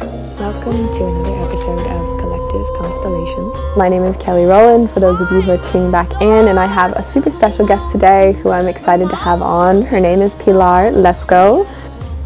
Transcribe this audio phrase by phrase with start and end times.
[0.00, 3.76] Welcome to another episode of Collective Constellations.
[3.76, 6.58] My name is Kelly Rowland, for those of you who are tuning back in, and
[6.58, 9.82] I have a super special guest today who I'm excited to have on.
[9.82, 11.66] Her name is Pilar Lesko.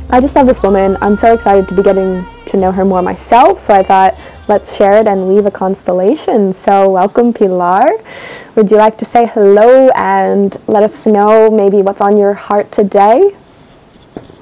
[0.09, 0.97] I just love this woman.
[1.01, 4.17] I'm so excited to be getting to know her more myself, so I thought
[4.47, 6.53] let's share it and leave a constellation.
[6.53, 7.91] So, welcome, Pilar.
[8.55, 12.71] Would you like to say hello and let us know maybe what's on your heart
[12.71, 13.31] today?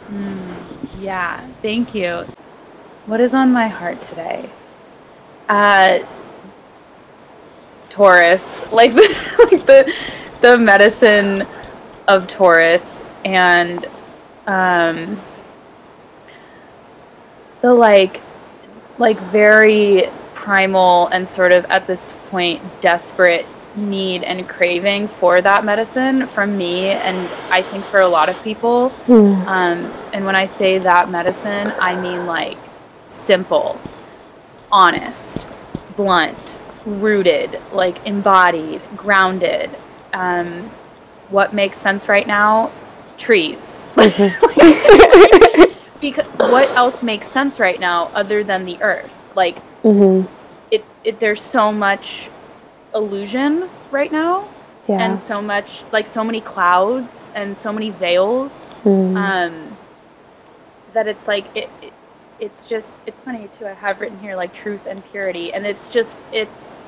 [0.08, 0.54] Hmm,
[1.00, 2.26] yeah, thank you.
[3.12, 4.48] What is on my heart today?
[5.46, 5.98] Uh,
[7.90, 9.94] Taurus, like the, like the
[10.40, 11.46] the medicine
[12.08, 13.84] of Taurus, and
[14.46, 15.20] um,
[17.60, 18.22] the like
[18.96, 23.44] like very primal and sort of at this point desperate
[23.76, 28.42] need and craving for that medicine from me and I think for a lot of
[28.42, 28.88] people.
[28.88, 29.34] Hmm.
[29.46, 32.56] Um, and when I say that medicine, I mean like
[33.22, 33.80] simple,
[34.70, 35.46] honest,
[35.96, 39.70] blunt, rooted, like embodied, grounded.
[40.12, 40.70] Um,
[41.30, 42.70] what makes sense right now?
[43.16, 43.82] Trees.
[46.00, 49.14] because what else makes sense right now other than the earth?
[49.34, 50.28] Like Mm-hmm.
[50.70, 52.30] it, it there's so much
[52.94, 54.46] illusion right now
[54.86, 54.98] Yeah.
[55.02, 59.16] and so much like so many clouds and so many veils Mm.
[59.16, 59.76] um
[60.92, 61.81] that it's like it, it
[62.42, 65.88] it's just it's funny too i have written here like truth and purity and it's
[65.88, 66.82] just it's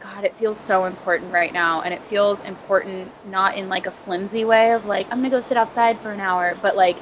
[0.00, 3.90] god it feels so important right now and it feels important not in like a
[3.90, 6.96] flimsy way of like i'm gonna go sit outside for an hour but like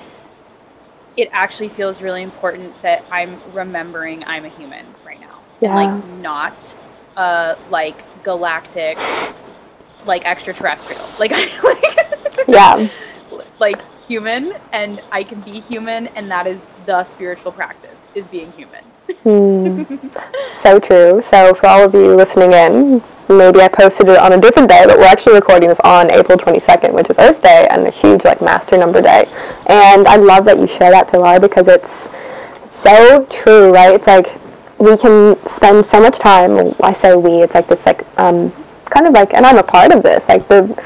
[1.16, 5.74] it actually feels really important that i'm remembering i'm a human right now Yeah.
[5.74, 6.76] like not
[7.16, 8.98] uh like galactic
[10.04, 12.86] like extraterrestrial like i like yeah.
[13.58, 18.50] like human and I can be human and that is the spiritual practice is being
[18.52, 18.82] human.
[19.22, 19.82] Hmm.
[20.60, 21.20] So true.
[21.22, 24.84] So for all of you listening in, maybe I posted it on a different day,
[24.86, 28.24] but we're actually recording this on April 22nd, which is Earth Day and a huge
[28.24, 29.28] like master number day.
[29.66, 32.08] And I love that you share that, Pilar, because it's
[32.70, 33.94] so true, right?
[33.94, 34.32] It's like
[34.78, 36.74] we can spend so much time.
[36.82, 37.42] I say we.
[37.42, 38.52] It's like this, like um,
[38.86, 40.82] kind of like, and I'm a part of this, like the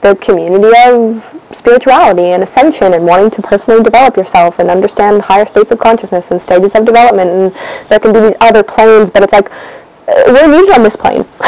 [0.00, 1.33] the community of
[1.64, 6.30] spirituality and ascension and wanting to personally develop yourself and understand higher states of consciousness
[6.30, 9.50] and stages of development and there can be these other planes but it's like
[10.06, 11.22] uh, we're needed on this plane.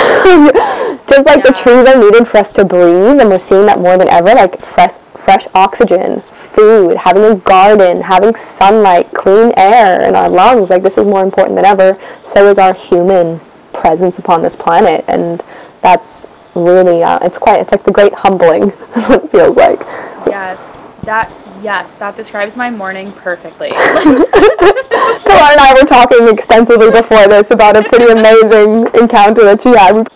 [1.06, 3.98] Just like the trees are needed for us to breathe and we're seeing that more
[3.98, 10.14] than ever like fresh fresh oxygen food having a garden having sunlight clean air in
[10.14, 11.98] our lungs like this is more important than ever.
[12.24, 13.38] So is our human
[13.74, 15.42] presence upon this planet and
[15.82, 18.62] that's really uh, it's quite it's like the great humbling
[18.96, 19.80] is what it feels like.
[20.26, 20.58] Yes,
[21.02, 21.30] that
[21.62, 23.68] yes, that describes my morning perfectly.
[23.76, 29.70] Pilar and I were talking extensively before this about a pretty amazing encounter that she
[29.70, 30.08] had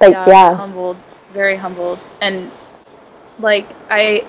[0.00, 0.96] like yeah, humbled,
[1.32, 1.98] very humbled.
[2.20, 2.50] And
[3.38, 4.26] like I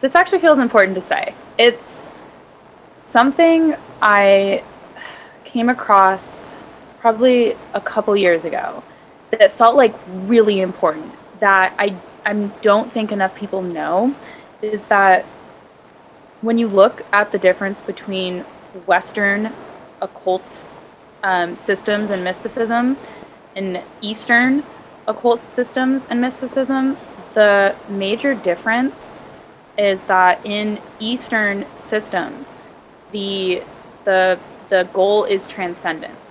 [0.00, 1.34] this actually feels important to say.
[1.56, 2.06] It's
[3.00, 4.62] something I
[5.44, 6.56] came across
[6.98, 8.82] probably a couple years ago
[9.36, 14.14] that felt like really important that I I don't think enough people know
[14.62, 15.24] is that
[16.40, 18.40] when you look at the difference between
[18.86, 19.52] Western
[20.00, 20.64] occult
[21.22, 22.96] um, systems and mysticism
[23.56, 24.62] and Eastern
[25.06, 26.96] occult systems and mysticism,
[27.34, 29.18] the major difference
[29.76, 32.54] is that in Eastern systems,
[33.12, 33.62] the
[34.04, 36.23] the the goal is transcendence.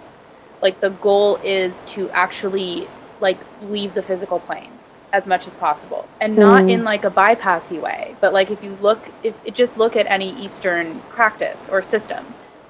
[0.64, 2.88] Like the goal is to actually
[3.22, 4.72] like leave the physical plane
[5.14, 6.08] as much as possible.
[6.22, 6.72] And not Mm.
[6.72, 10.08] in like a bypassy way but like if you look if it just look at
[10.08, 12.26] any eastern practice or system.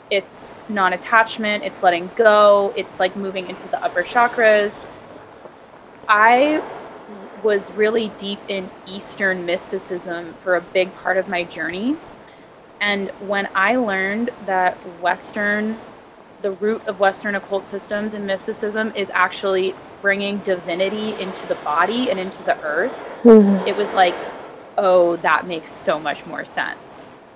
[0.09, 4.74] It's non-attachment it's letting go it's like moving into the upper chakras.
[6.10, 6.62] I
[7.44, 11.96] was really deep in eastern mysticism for a big part of my journey.
[12.81, 15.78] And when i learned that western
[16.44, 22.12] the root of western occult systems and mysticism is actually bringing divinity into the body
[22.12, 22.95] and into the earth.
[23.24, 23.66] Mhm.
[23.66, 24.13] it was like
[24.78, 26.78] oh that makes so much more sense.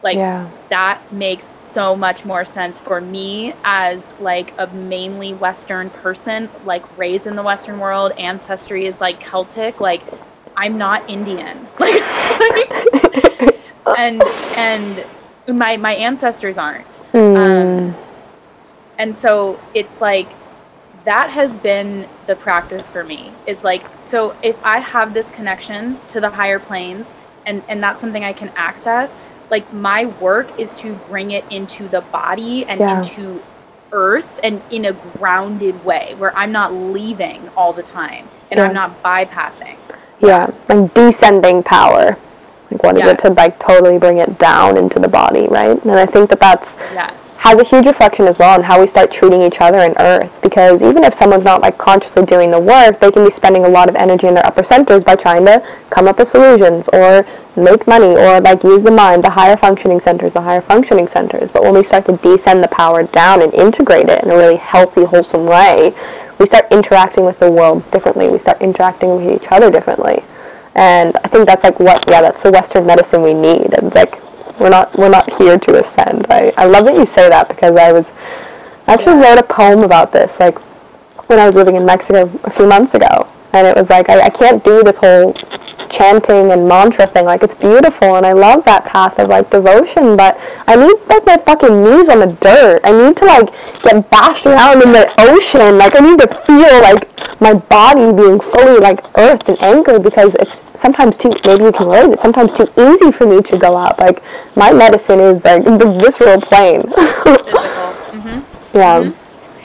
[0.04, 0.48] Like yeah.
[0.70, 6.84] that makes so much more sense for me as like a mainly western person like
[6.98, 10.02] raised in the western world ancestry is like celtic like
[10.56, 11.68] i'm not indian.
[11.80, 12.04] Like
[13.98, 14.22] and
[14.56, 15.06] and
[15.48, 16.94] my my ancestors aren't.
[17.14, 17.38] Mm.
[17.38, 17.96] um,
[18.98, 20.28] and so it's like
[21.06, 25.98] that has been the practice for me is like so if i have this connection
[26.08, 27.08] to the higher planes
[27.46, 29.14] and and that's something i can access
[29.50, 33.00] like my work is to bring it into the body and Yeah.
[33.00, 33.42] into
[33.92, 38.66] earth and in a grounded way where I'm not leaving all the time and Yeah.
[38.66, 39.78] I'm not bypassing.
[40.20, 42.18] Yeah, like descending power.
[42.72, 45.82] Like what is it to like totally bring it down into the body, right?
[45.84, 47.14] And I think that that's Yes.
[47.48, 50.32] Has a huge reflection as well on how we start treating each other in earth.
[50.42, 53.70] Because even if someone's not like consciously doing the work they can be spending a
[53.70, 57.26] lot of energy in their upper centers by trying to come up with solutions or
[57.56, 61.52] make money or like use the mind the higher functioning centers the higher functioning centers.
[61.52, 64.58] But when we start to descend the power down and integrate it in a really
[64.58, 65.96] healthy wholesome way
[66.40, 68.30] we start interacting with the world differently.
[68.30, 70.24] We start interacting with each other differently.
[70.76, 73.74] And I think that's like what yeah that's the Western medicine we need.
[73.74, 74.27] It's like
[74.60, 76.26] we're not we're not here to ascend.
[76.30, 78.10] I, I love that you say that because I was
[78.88, 80.58] I actually wrote a poem about this like
[81.30, 83.28] when I was living in Mexico a few months ago.
[83.54, 85.34] And it was like I, I can't do this whole
[85.90, 87.26] chanting and mantra thing.
[87.26, 91.26] Like it's beautiful and I love that path of like devotion, but I need like
[91.26, 92.82] my fucking knees on the dirt.
[92.84, 93.52] I need to like
[93.82, 95.78] get bashed around in the ocean.
[95.78, 97.08] Like I need to feel like
[97.42, 101.88] my body being fully like earthed and anchored because it's sometimes too maybe you can
[101.88, 103.98] relate it's sometimes too easy for me to go out.
[104.00, 104.24] Like
[104.56, 106.84] my medicine is like the visceral plane.
[107.46, 107.94] Physical.
[108.22, 108.40] hmm
[108.78, 109.12] yeah.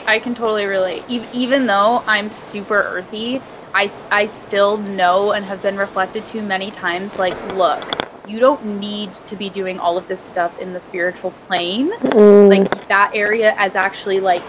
[0.05, 1.03] I can totally relate.
[1.07, 3.41] E- even though I'm super earthy,
[3.73, 7.83] I, I still know and have been reflected to many times like, look,
[8.27, 11.91] you don't need to be doing all of this stuff in the spiritual plane.
[11.91, 14.43] Mm, Like, that area as actually, like,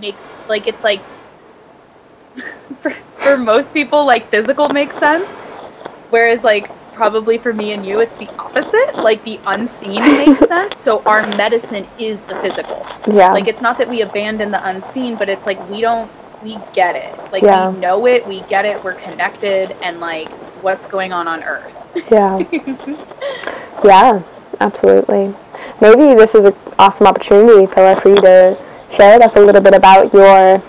[0.00, 1.00] makes, like, it's like,
[2.80, 5.26] for, for most people, like, physical makes sense.
[6.10, 8.96] Whereas, like, probably for me and you, it's the opposite.
[8.96, 10.78] Like, the unseen makes sense.
[10.78, 13.32] So, our medicine is the physical yeah.
[13.32, 16.10] like it's not that we abandon the unseen but it's like we don't
[16.44, 17.70] we get it like Yeah.
[17.70, 20.28] we know it we get it we're connected and like
[20.62, 21.74] what's going on on earth
[22.10, 22.38] Yeah.
[23.84, 24.22] yeah,
[24.60, 25.32] absolutely.
[25.80, 28.58] Maybe this is an awesome opportunity, Pilar, for you to
[28.92, 30.62] share with us a little bit about your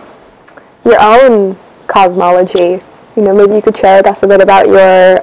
[0.86, 1.58] your own
[1.88, 2.82] cosmology.
[3.16, 5.18] You know, maybe you could share with us a bit about your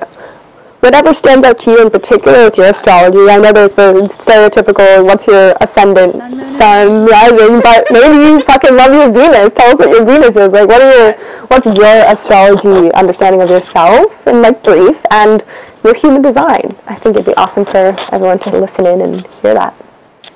[0.82, 3.30] whatever stands out to you in particular with your astrology.
[3.30, 6.14] I know there's the stereotypical what's your ascendant
[6.44, 9.54] Sun, rising, but maybe you fucking love your Venus.
[9.54, 10.52] Tell us what your Venus is.
[10.52, 11.12] Like what are your
[11.46, 15.44] what's your astrology understanding of yourself in like brief and
[15.84, 16.76] your human design.
[16.86, 19.74] I think it'd be awesome for everyone to listen in and hear that.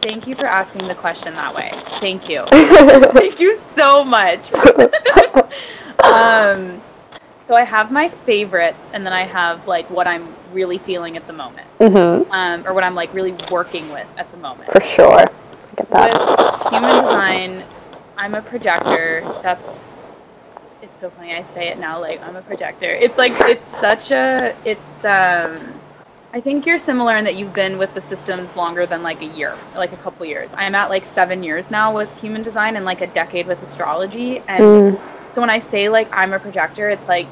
[0.03, 1.71] thank you for asking the question that way
[2.01, 2.45] thank you
[3.13, 4.41] thank you so much
[6.05, 6.81] um
[7.47, 11.27] so i have my favorites and then i have like what i'm really feeling at
[11.27, 12.31] the moment Mm-hmm.
[12.33, 15.13] um, or what i'm like really working with at the moment For sure.
[15.21, 15.25] I
[15.77, 16.11] get that.
[16.63, 17.65] with human design,
[18.17, 19.21] I'm a projector.
[19.43, 19.85] That's
[20.83, 22.87] it's so funny I say it now like I'm a projector.
[22.91, 25.53] It's like it's such a it's um
[26.33, 29.27] I think you're similar in that you've been with the systems longer than like a
[29.27, 30.51] year, like a couple years.
[30.57, 34.39] I'm at like 7 years now with human design and like a decade with astrology
[34.49, 34.63] and
[34.97, 35.01] Mm,
[35.37, 37.27] so when I say like I'm a projector, it's like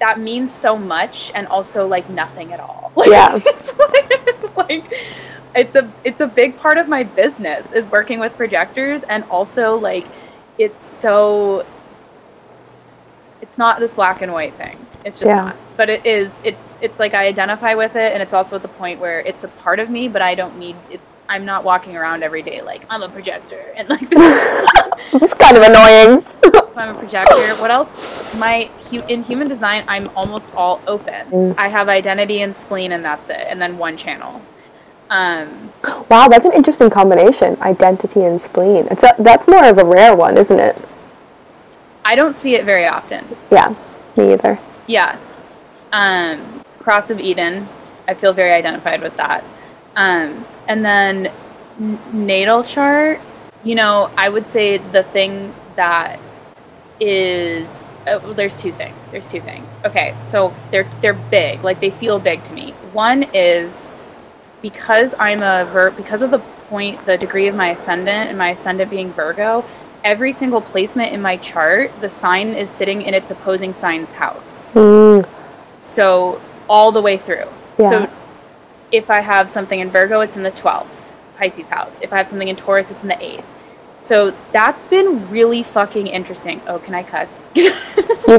[0.00, 2.92] that means so much and also like nothing at all.
[2.96, 3.38] Like, Yeah.
[3.44, 4.92] it's like, like
[5.54, 9.76] it's a it's a big part of my business is working with projectors and also
[9.76, 10.04] like
[10.58, 11.64] it's so
[13.40, 14.84] it's not this black and white thing.
[15.04, 15.36] It's just Yeah.
[15.36, 15.56] not.
[15.76, 18.74] But it is it's it's like I identify with it and it's also at the
[18.82, 21.96] point where it's a part of me but I don't need it's I'm not walking
[21.96, 26.24] around every day like I'm a projector and like it's kind of annoying.
[26.54, 27.54] so I'm a projector.
[27.60, 27.88] What else?
[28.34, 31.26] My hu- in human design, I'm almost all open.
[31.30, 31.54] Mm.
[31.58, 34.42] I have identity and spleen, and that's it, and then one channel.
[35.08, 35.72] Um,
[36.08, 37.56] wow, that's an interesting combination.
[37.60, 38.88] Identity and spleen.
[38.90, 40.76] It's a, that's more of a rare one, isn't it?
[42.04, 43.24] I don't see it very often.
[43.50, 43.74] Yeah,
[44.16, 44.58] me either.
[44.86, 45.18] Yeah.
[45.92, 47.68] Um, Cross of Eden.
[48.08, 49.44] I feel very identified with that.
[49.96, 51.32] Um, and then
[51.80, 53.20] n- natal chart.
[53.64, 56.20] You know, I would say the thing that
[57.00, 57.66] is
[58.06, 58.96] uh, well, there's two things.
[59.10, 59.66] There's two things.
[59.84, 61.64] Okay, so they're they're big.
[61.64, 62.70] Like they feel big to me.
[62.92, 63.88] One is
[64.62, 68.50] because I'm a ver- because of the point, the degree of my ascendant, and my
[68.50, 69.64] ascendant being Virgo.
[70.04, 74.62] Every single placement in my chart, the sign is sitting in its opposing sign's house.
[74.74, 75.26] Mm,
[75.80, 77.48] So all the way through.
[77.78, 77.90] Yeah.
[78.06, 78.10] So
[78.92, 80.86] if I have something in Virgo, it's in the 12th
[81.36, 81.96] Pisces house.
[82.00, 83.44] If I have something in Taurus, it's in the 8th.
[84.00, 86.60] So that's been really fucking interesting.
[86.66, 87.32] Oh, can I cuss?
[87.54, 87.72] you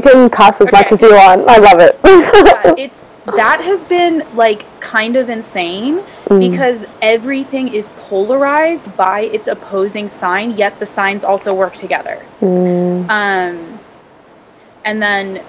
[0.00, 1.46] can cuss as much as you want.
[1.48, 1.98] I love it.
[2.04, 3.04] yeah, it's
[3.36, 6.50] that has been like kind of insane Mm.
[6.50, 12.22] because everything is polarized by its opposing sign, yet the signs also work together.
[12.42, 13.78] Mm, Um,
[14.84, 15.42] and then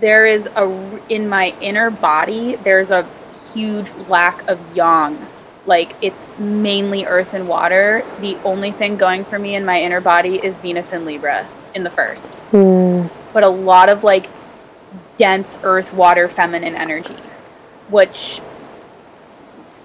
[0.00, 0.64] there is a
[1.10, 2.56] in my inner body.
[2.56, 3.06] There's a
[3.54, 5.26] huge lack of yang.
[5.66, 8.04] Like it's mainly earth and water.
[8.20, 11.84] The only thing going for me in my inner body is Venus and Libra in
[11.84, 12.30] the first.
[12.52, 13.10] Mm.
[13.32, 14.28] But a lot of like
[15.16, 17.16] dense earth, water, feminine energy,
[17.88, 18.40] which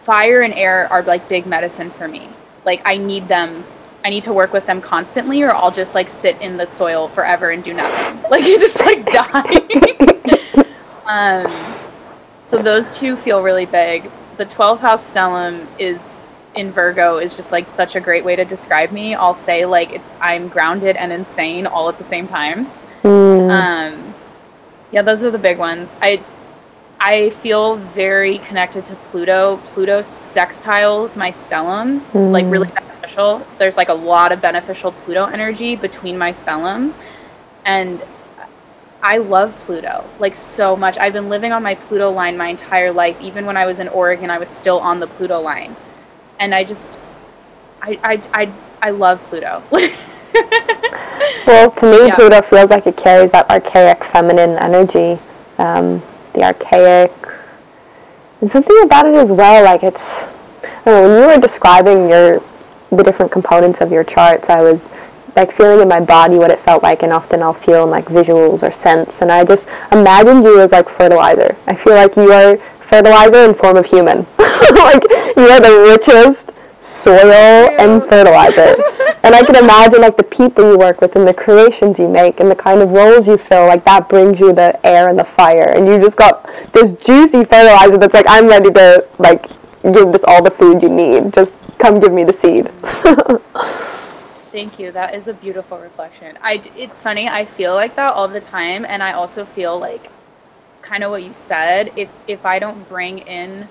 [0.01, 2.27] fire and air are like big medicine for me.
[2.65, 3.63] Like I need them
[4.03, 7.09] I need to work with them constantly or I'll just like sit in the soil
[7.09, 8.19] forever and do nothing.
[8.29, 10.65] Like you just like die.
[11.05, 11.78] um
[12.49, 14.09] so those two feel really big.
[14.37, 15.99] The 12th house stellium is
[16.55, 19.13] in Virgo is just like such a great way to describe me.
[19.13, 22.65] I'll say like it's I'm grounded and insane all at the same time.
[23.03, 23.51] Mm.
[23.51, 24.13] Um
[24.91, 25.89] yeah, those are the big ones.
[26.01, 26.23] I
[26.99, 29.57] I feel very connected to Pluto.
[29.73, 32.31] Pluto sextiles my stellium, Mm.
[32.31, 33.45] like really beneficial.
[33.59, 36.93] There's like a lot of beneficial Pluto energy between my stellium.
[37.63, 38.01] And
[39.01, 40.97] I love Pluto like so much.
[40.97, 43.19] I've been living on my Pluto line my entire life.
[43.21, 45.75] Even when I was in Oregon, I was still on the Pluto line.
[46.39, 46.97] And I just
[47.81, 48.51] I I I,
[48.81, 49.63] I love Pluto.
[51.49, 52.15] Well, to me, Yeah.
[52.15, 55.19] Pluto feels like it carries that archaic feminine energy,
[55.57, 55.99] um,
[56.33, 57.11] the archaic,
[58.41, 59.63] and something about it as well.
[59.63, 60.25] Like it's,
[60.63, 62.43] I don't know, when you were describing your
[62.91, 64.91] the different components of your charts, I was
[65.35, 68.05] like feeling in my body what it felt like, and often I'll feel in like
[68.05, 71.55] visuals or scents, and I just imagined you as like fertilizer.
[71.67, 74.25] I feel like you are fertilizer in form of human.
[74.37, 75.03] like
[75.37, 78.75] you are the richest soil and fertilizer.
[79.23, 82.39] and I can imagine like the people you work with and the creations you make
[82.39, 85.25] and the kind of roles you fill, like that brings you the air and the
[85.25, 85.69] fire.
[85.69, 89.49] And you just got this juicy fertilizer that's like, I'm ready to like
[89.83, 91.33] give this all the food you need.
[91.33, 92.71] Just come give me the seed.
[94.51, 94.91] Thank you.
[94.91, 96.37] That is a beautiful reflection.
[96.41, 97.27] I, it's funny.
[97.27, 100.11] I feel like that all the time, and I also feel like
[100.81, 101.91] kind of what you said.
[101.95, 103.67] If if I don't bring in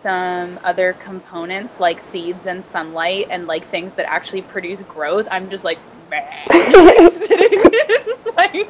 [0.00, 5.50] some other components like seeds and sunlight and like things that actually produce growth, I'm
[5.50, 5.78] just like
[6.52, 8.68] sitting in, like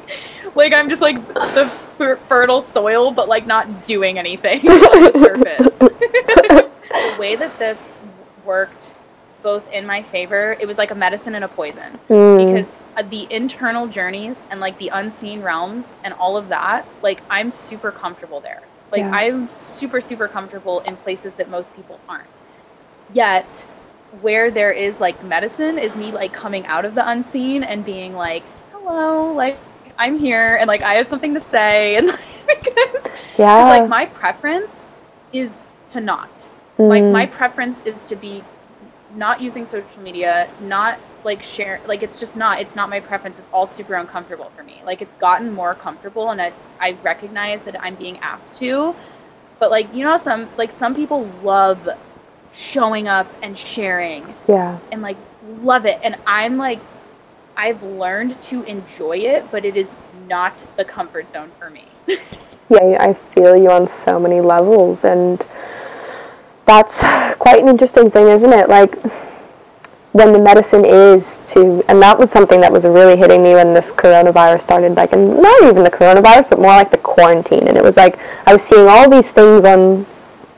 [0.55, 5.23] like I'm just like the fer- fertile soil, but like not doing anything on the
[5.23, 5.77] surface.
[5.77, 7.91] the way that this
[8.43, 8.92] worked
[9.43, 12.37] both in my favor, it was like a medicine and a poison Mm.
[12.45, 17.19] because uh, the internal journeys and like the unseen realms and all of that, like
[17.29, 18.61] I'm super comfortable there.
[18.91, 19.11] Like Yeah.
[19.11, 22.25] I'm super super comfortable in places that most people aren't.
[23.13, 23.65] Yet
[24.21, 28.15] where there is like medicine is me like coming out of the unseen and being
[28.15, 29.57] like, "Hello, like
[29.97, 32.19] I'm here and like I have something to say." And like,
[32.63, 33.63] because 'cause, yeah.
[33.65, 34.75] like my preference
[35.31, 35.51] is
[35.89, 36.29] to not.
[36.77, 37.11] Like Mm.
[37.11, 38.43] my preference is to be
[39.15, 43.39] not using social media, not like share like it's just not it's not my preference.
[43.39, 44.81] It's all super uncomfortable for me.
[44.85, 48.95] Like it's gotten more comfortable and it's I recognize that I'm being asked to.
[49.59, 51.87] But like you know some like some people love
[52.53, 54.77] showing up and sharing yeah.
[54.91, 55.17] and like
[55.61, 56.79] love it and I'm like
[57.55, 59.93] I've learned to enjoy it, but it is
[60.27, 61.85] not the comfort zone for me.
[62.69, 65.45] Yeah, I feel you on so many levels, and
[66.65, 66.99] that's
[67.39, 68.69] quite an interesting thing, isn't it?
[68.69, 68.95] Like,
[70.13, 73.73] when the medicine is to, and that was something that was really hitting me when
[73.73, 77.67] this coronavirus started, like, and not even the coronavirus, but more like the quarantine.
[77.67, 80.05] And it was like, I was seeing all these things on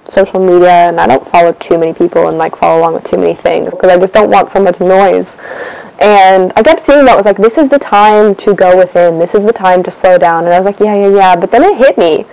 [0.10, 3.18] social media, and I don't follow too many people and like follow along with too
[3.18, 5.38] many things because I just don't want so much noise.
[6.00, 9.20] And I kept seeing that was like, this is the time to go within.
[9.20, 10.44] This is the time to slow down.
[10.44, 11.36] And I was like, yeah, yeah, yeah.
[11.38, 12.26] But then it hit me.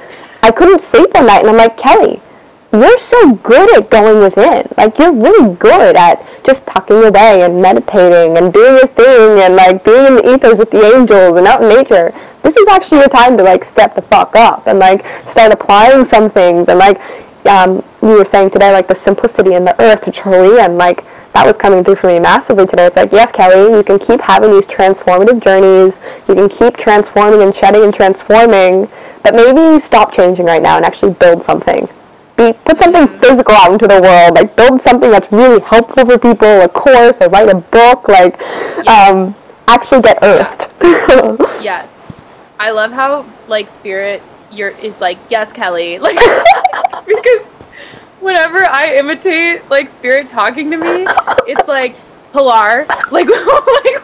[0.42, 2.20] I couldn't sleep one night, and I'm like, Kelly,
[2.72, 4.66] you're so good at going within.
[4.76, 9.56] Like, you're really good at just tucking away and meditating and doing your thing and
[9.56, 12.12] like being in the ethers with the angels and out in nature.
[12.42, 16.04] This is actually your time to like step the fuck up and like start applying
[16.04, 17.00] some things and like
[17.46, 21.46] um, you were saying today, like the simplicity in the earth, truly, and like that
[21.46, 22.86] was coming through for me massively today.
[22.86, 25.98] It's like, yes, Kelly, you can keep having these transformative journeys.
[26.28, 28.88] You can keep transforming and shedding and transforming,
[29.22, 31.88] but maybe stop changing right now and actually build something.
[32.36, 34.34] Be, put something physical out into the world.
[34.34, 38.08] Like build something that's really helpful for people, a course, or write a book.
[38.08, 38.40] Like,
[38.88, 39.34] um,
[39.68, 40.68] actually get earthed.
[41.62, 41.88] Yes.
[42.58, 44.20] I love how like spirit
[44.50, 45.98] you're is like, yes, Kelly.
[46.02, 46.16] Like
[47.06, 47.42] because
[48.20, 51.06] whenever I imitate like spirit talking to me,
[51.46, 51.96] it's like
[52.32, 52.86] Pilar.
[53.10, 54.02] Like like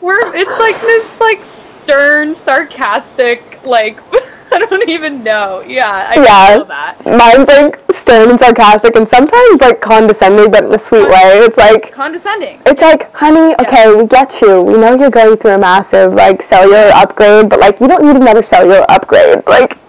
[0.00, 3.98] we're it's like this like stern, sarcastic, like
[4.52, 5.60] I don't even know.
[5.66, 6.56] Yeah, I Yeah.
[6.56, 7.04] feel that.
[7.04, 11.40] Mine's like stern and sarcastic and sometimes like condescending, but in a sweet way.
[11.46, 12.60] It's like Condescending.
[12.66, 14.62] it's like, honey, okay, we get you.
[14.62, 18.16] We know you're going through a massive like cellular upgrade, but like you don't need
[18.16, 19.42] another cellular upgrade.
[19.46, 19.78] Like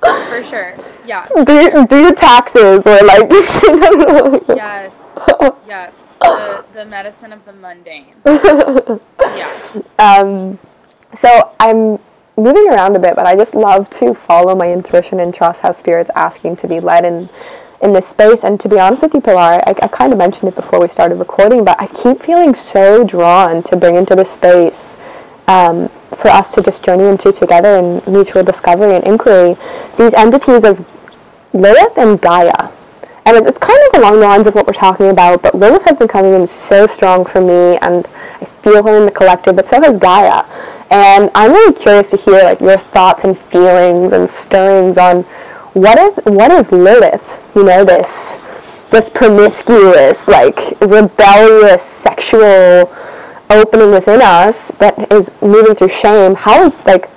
[0.00, 0.74] For sure.
[1.06, 1.26] Yeah.
[1.44, 3.30] do your, do your taxes or like
[4.48, 4.92] Yes.
[5.66, 5.92] Yes.
[6.20, 8.14] The, the medicine of the mundane.
[8.24, 9.50] Yeah.
[9.98, 10.58] um,
[11.14, 11.98] so I'm
[12.36, 15.72] moving around a bit, but I just love to follow my intuition and trust how
[15.72, 17.28] spirit's asking to be led in
[17.82, 18.44] in this space.
[18.44, 20.88] And to be honest with you, Pilar, I, I kind of mentioned it before we
[20.88, 24.96] started recording, but I keep feeling so drawn to bring into this space
[25.46, 29.56] um, for us to just journey into together in mutual discovery and inquiry
[29.98, 30.84] these entities of
[31.52, 32.70] Lilith and Gaia.
[33.26, 35.84] And it's, it's kind of along the lines of what we're talking about, but Lilith
[35.84, 38.06] has been coming in so strong for me, and
[38.40, 40.44] I feel her in the collective, but so has Gaia.
[40.90, 45.22] And I'm really curious to hear like your thoughts and feelings and stirrings on
[45.74, 47.42] what is what is Lilith?
[47.54, 48.40] You know this
[48.90, 52.94] this promiscuous, like rebellious, sexual
[53.50, 56.34] opening within us that is moving through shame.
[56.34, 57.10] How is like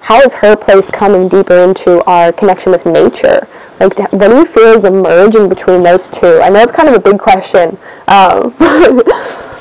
[0.00, 3.48] how is her place coming deeper into our connection with nature?
[3.80, 6.40] Like, what do you feel is the merging between those two?
[6.42, 7.78] I know it's kind of a big question.
[8.06, 8.54] Um,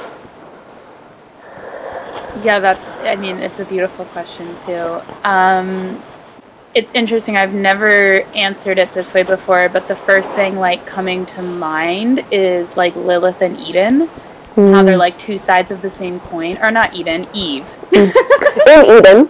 [2.44, 5.02] Yeah, that's, I mean, it's a beautiful question too.
[5.24, 6.02] Um,
[6.76, 7.38] it's interesting.
[7.38, 12.26] I've never answered it this way before, but the first thing like coming to mind
[12.32, 14.10] is like Lilith and Eden.
[14.56, 17.66] How they're like two sides of the same coin, or not Eden, Eve.
[17.92, 18.12] in
[18.86, 19.30] Eden.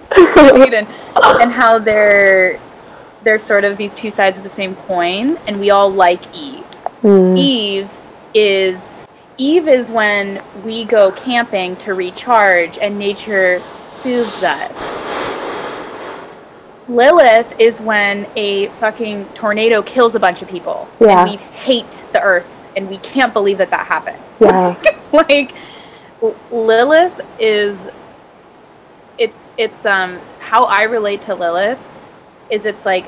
[0.67, 2.60] Eden, and how they're
[3.24, 6.65] they're sort of these two sides of the same coin, and we all like Eve.
[7.38, 7.89] Eve
[8.34, 8.92] is
[9.38, 14.94] Eve is when we go camping to recharge and nature soothes us.
[16.88, 21.22] Lilith is when a fucking tornado kills a bunch of people Yeah.
[21.22, 24.20] and we hate the earth and we can't believe that that happened.
[24.40, 24.75] yeah.
[25.12, 25.54] like
[26.52, 27.78] Lilith is
[29.18, 31.80] it's it's um how I relate to Lilith
[32.50, 33.06] is it's like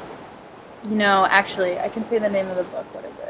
[0.83, 3.24] you know actually I can say the name of the book what is it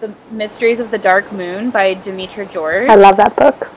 [0.00, 3.68] the Mysteries of the Dark Moon by Demetra George I love that book.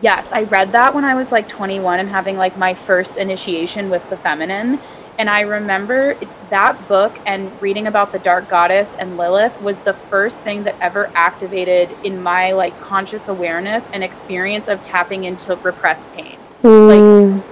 [0.00, 3.90] Yes, I read that when I was like 21 and having like my first initiation
[3.90, 4.78] with the feminine.
[5.18, 6.16] And I remember
[6.50, 10.76] that book and reading about the dark goddess and Lilith was the first thing that
[10.80, 16.36] ever activated in my like conscious awareness and experience of tapping into repressed pain.
[16.62, 17.42] Mm,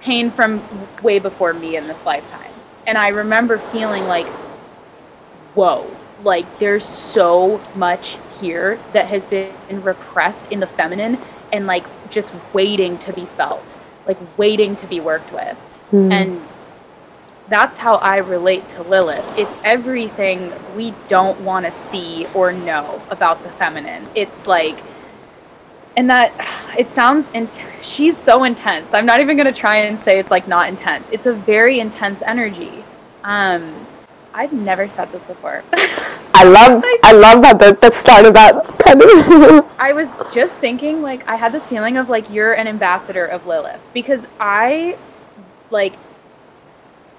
[0.00, 0.62] Pain from
[1.02, 2.52] way before me in this lifetime.
[2.86, 4.26] And I remember feeling like,
[5.54, 5.90] whoa,
[6.24, 11.18] like there's so much here that has been repressed in the feminine
[11.52, 13.64] and like just waiting to be felt,
[14.06, 15.58] like waiting to be worked with.
[16.12, 16.42] And
[17.48, 19.24] that's how I relate to Lilith.
[19.38, 24.06] It's everything we don't want to see or know about the feminine.
[24.14, 24.78] It's like,
[25.96, 26.32] and that
[26.78, 28.92] it sounds int- she's so intense.
[28.92, 31.08] I'm not even going to try and say it's like not intense.
[31.10, 32.84] It's a very intense energy.
[33.24, 33.77] Um,
[34.38, 35.64] I've never said this before.
[35.72, 39.74] I love I love that book that started that.
[39.80, 43.48] I was just thinking, like, I had this feeling of like you're an ambassador of
[43.48, 44.96] Lilith because I,
[45.70, 45.94] like,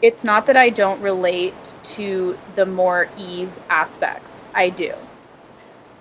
[0.01, 1.53] it's not that I don't relate
[1.95, 4.39] to the more Eve aspects.
[4.53, 4.93] I do.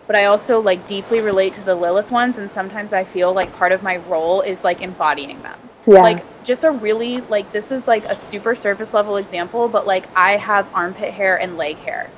[0.06, 3.52] But I also like deeply relate to the Lilith ones, and sometimes I feel like
[3.56, 5.58] part of my role is like embodying them.
[5.84, 6.00] Yeah.
[6.00, 10.04] Like, just a really, like, this is like a super surface level example, but like,
[10.16, 12.10] I have armpit hair and leg hair.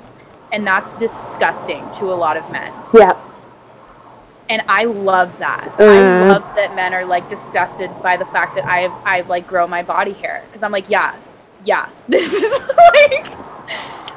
[0.53, 3.13] And that's disgusting to a lot of men yeah.
[4.49, 5.63] and I love that.
[5.79, 6.27] I Mm.
[6.27, 9.65] love that men are like disgusted by the fact that I have I like grow
[9.65, 11.15] my body hair because I'm like, yeah,
[11.63, 12.51] yeah, this is
[12.95, 13.27] like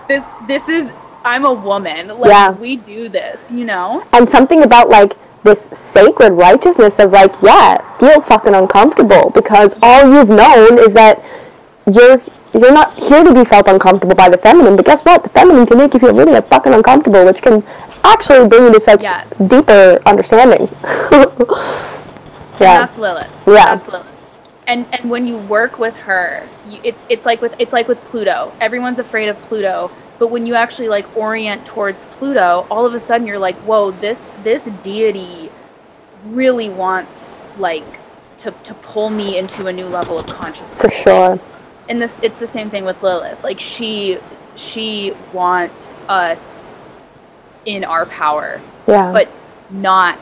[0.08, 0.90] this this is
[1.24, 2.08] I'm a woman.
[2.18, 2.50] Like Yeah.
[2.50, 4.02] we do this, you know?
[4.12, 5.12] and something about like
[5.44, 11.22] this sacred righteousness of like yeah feel fucking uncomfortable because all you've known is that
[11.92, 12.20] you're
[12.54, 15.66] you're not here to be felt uncomfortable by the feminine but guess what the feminine
[15.66, 17.62] can make you feel really fucking uncomfortable which can
[18.04, 19.28] actually bring you to such Yes.
[19.48, 20.66] deeper understanding
[21.12, 21.26] And
[22.60, 23.30] yeah that's Lilith.
[23.46, 23.76] Yeah.
[23.76, 24.06] That's Lilith.
[24.66, 28.00] And and when you work with her, you, it's it's like with it's like with
[28.06, 28.52] Pluto.
[28.60, 29.90] Everyone's afraid of Pluto,
[30.24, 33.90] but when you actually like orient towards Pluto, all of a sudden you're like, whoa,
[33.90, 35.50] this this deity
[36.24, 37.84] really wants like
[38.38, 40.80] to to pull me into a new level of consciousness.
[40.80, 41.38] for sure
[41.90, 43.44] And this it's the same thing with Lilith.
[43.44, 44.18] Like she
[44.56, 46.70] she wants us
[47.66, 49.28] in our power yeah but
[49.68, 50.18] not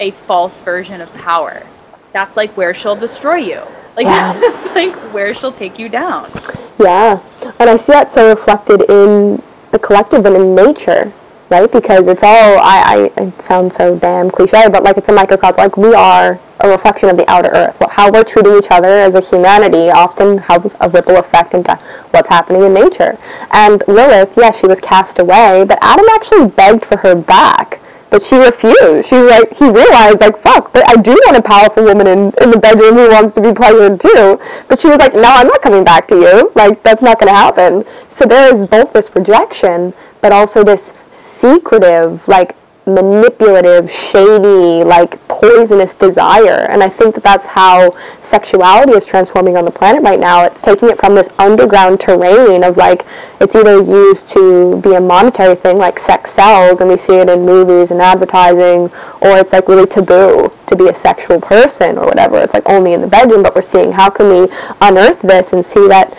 [0.00, 1.64] a false version of power.
[2.12, 3.62] That's like where she'll destroy you.
[3.96, 4.32] Like Yeah.
[4.40, 6.30] that's like where she'll take you down.
[6.78, 7.20] Yeah,
[7.60, 11.12] and I see that so reflected in the collective and in nature,
[11.50, 11.70] right?
[11.70, 15.56] Because it's all, I, I, it sounds so damn cliche, but like it's a microcosm,
[15.56, 17.76] like we are a reflection of the outer earth.
[17.90, 21.76] How we're treating each other as a humanity often has a ripple effect into
[22.10, 23.16] what's happening in nature.
[23.52, 27.80] And Lilith, yes, yeah, she was cast away, but Adam actually begged for her back.
[28.14, 29.08] But she refused.
[29.08, 32.52] She like he realized like fuck, but I do want a powerful woman in, in
[32.52, 34.38] the bedroom who wants to be pleasured too.
[34.68, 36.52] But she was like, no, I'm not coming back to you.
[36.54, 37.84] Like that's not going to happen.
[38.10, 42.54] So there is both this rejection, but also this secretive like
[42.86, 46.66] manipulative, shady, like poisonous desire.
[46.70, 50.44] And I think that that's how sexuality is transforming on the planet right now.
[50.44, 53.06] It's taking it from this underground terrain of like,
[53.40, 57.28] it's either used to be a monetary thing like sex sells and we see it
[57.28, 58.90] in movies and advertising,
[59.22, 62.38] or it's like really taboo to be a sexual person or whatever.
[62.38, 65.64] It's like only in the bedroom, but we're seeing how can we unearth this and
[65.64, 66.16] see that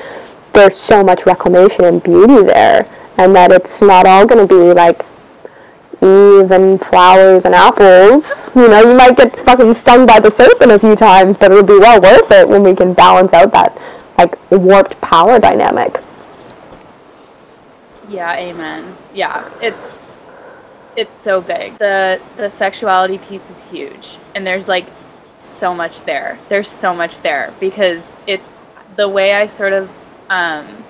[0.53, 4.73] there's so much reclamation and beauty there and that it's not all going to be
[4.73, 5.05] like
[6.05, 8.49] And flowers and apples.
[8.55, 11.63] You know, you might get fucking stung by the serpent a few times, but it'll
[11.63, 13.81] be well worth it when we can balance out that
[14.17, 15.99] like warped power dynamic.
[18.07, 18.95] Yeah, amen.
[19.15, 19.97] Yeah, it's
[20.95, 21.75] it's so big.
[21.79, 24.85] The the sexuality piece is huge, and there's like
[25.39, 26.37] so much there.
[26.49, 28.41] There's so much there because it
[28.95, 29.89] the way I sort of
[30.29, 30.84] um,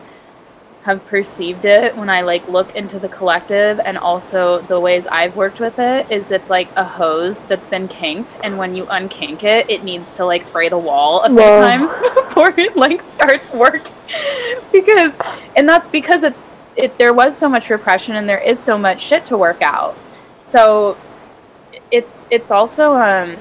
[0.85, 5.35] have perceived it when I like look into the collective and also the ways I've
[5.35, 9.41] worked with it is it's like a hose that's been kinked and when you unkink
[9.41, 11.61] it it needs to like spray the wall a few Whoa.
[11.61, 13.91] times before it like starts working
[14.71, 15.11] because
[15.55, 16.39] and that's because it's
[16.75, 19.97] it there was so much repression and there is so much shit to work out
[20.43, 20.95] so
[21.89, 23.35] it's it's also um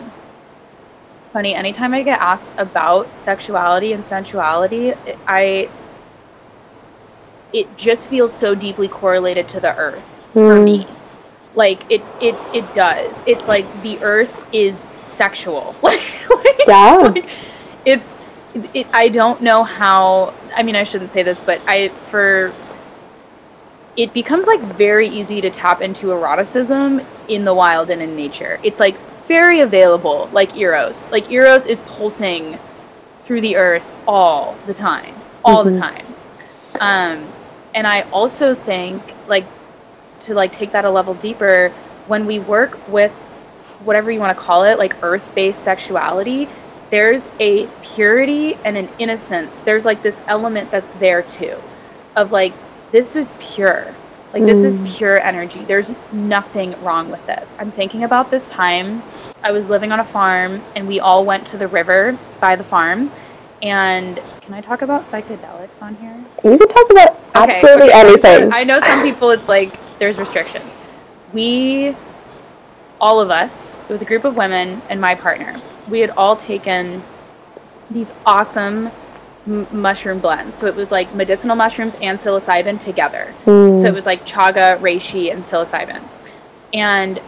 [1.20, 4.94] it's funny anytime I get asked about sexuality and sensuality
[5.28, 5.68] I
[7.54, 10.64] it just feels so deeply correlated to the earth for hmm.
[10.64, 10.86] me.
[11.54, 13.22] Like it, it, it does.
[13.26, 15.76] It's like the earth is sexual.
[15.82, 16.02] like,
[16.66, 17.12] yeah.
[17.14, 17.28] Like,
[17.86, 18.10] it's.
[18.74, 20.34] It, I don't know how.
[20.54, 22.52] I mean, I shouldn't say this, but I for.
[23.96, 28.58] It becomes like very easy to tap into eroticism in the wild and in nature.
[28.64, 31.08] It's like very available, like Eros.
[31.12, 32.58] Like Eros is pulsing
[33.22, 35.14] through the earth all the time,
[35.44, 35.74] all mm-hmm.
[35.74, 36.06] the time.
[36.80, 37.32] Um,
[37.74, 39.44] and I also think like
[40.20, 41.70] to like take that a level deeper
[42.06, 43.12] when we work with
[43.84, 46.48] whatever you want to call it like earth-based sexuality
[46.90, 51.56] there's a purity and an innocence there's like this element that's there too
[52.16, 52.52] of like
[52.92, 53.94] this is pure
[54.32, 54.46] like mm.
[54.46, 54.96] this is mm.
[54.96, 59.02] pure energy there's nothing wrong with this i'm thinking about this time
[59.42, 62.64] i was living on a farm and we all went to the river by the
[62.64, 63.10] farm
[63.64, 66.22] and can I talk about psychedelics on here?
[66.44, 68.52] You can talk about absolutely okay, anything.
[68.52, 70.66] I know some people it's like there's restrictions.
[71.32, 71.96] We,
[73.00, 75.58] all of us, it was a group of women and my partner.
[75.88, 77.02] We had all taken
[77.90, 78.90] these awesome
[79.46, 80.58] m- mushroom blends.
[80.58, 83.34] So it was like medicinal mushrooms and psilocybin together.
[83.46, 83.80] Mm.
[83.80, 86.02] So it was like chaga, reishi, and psilocybin.
[86.74, 87.18] And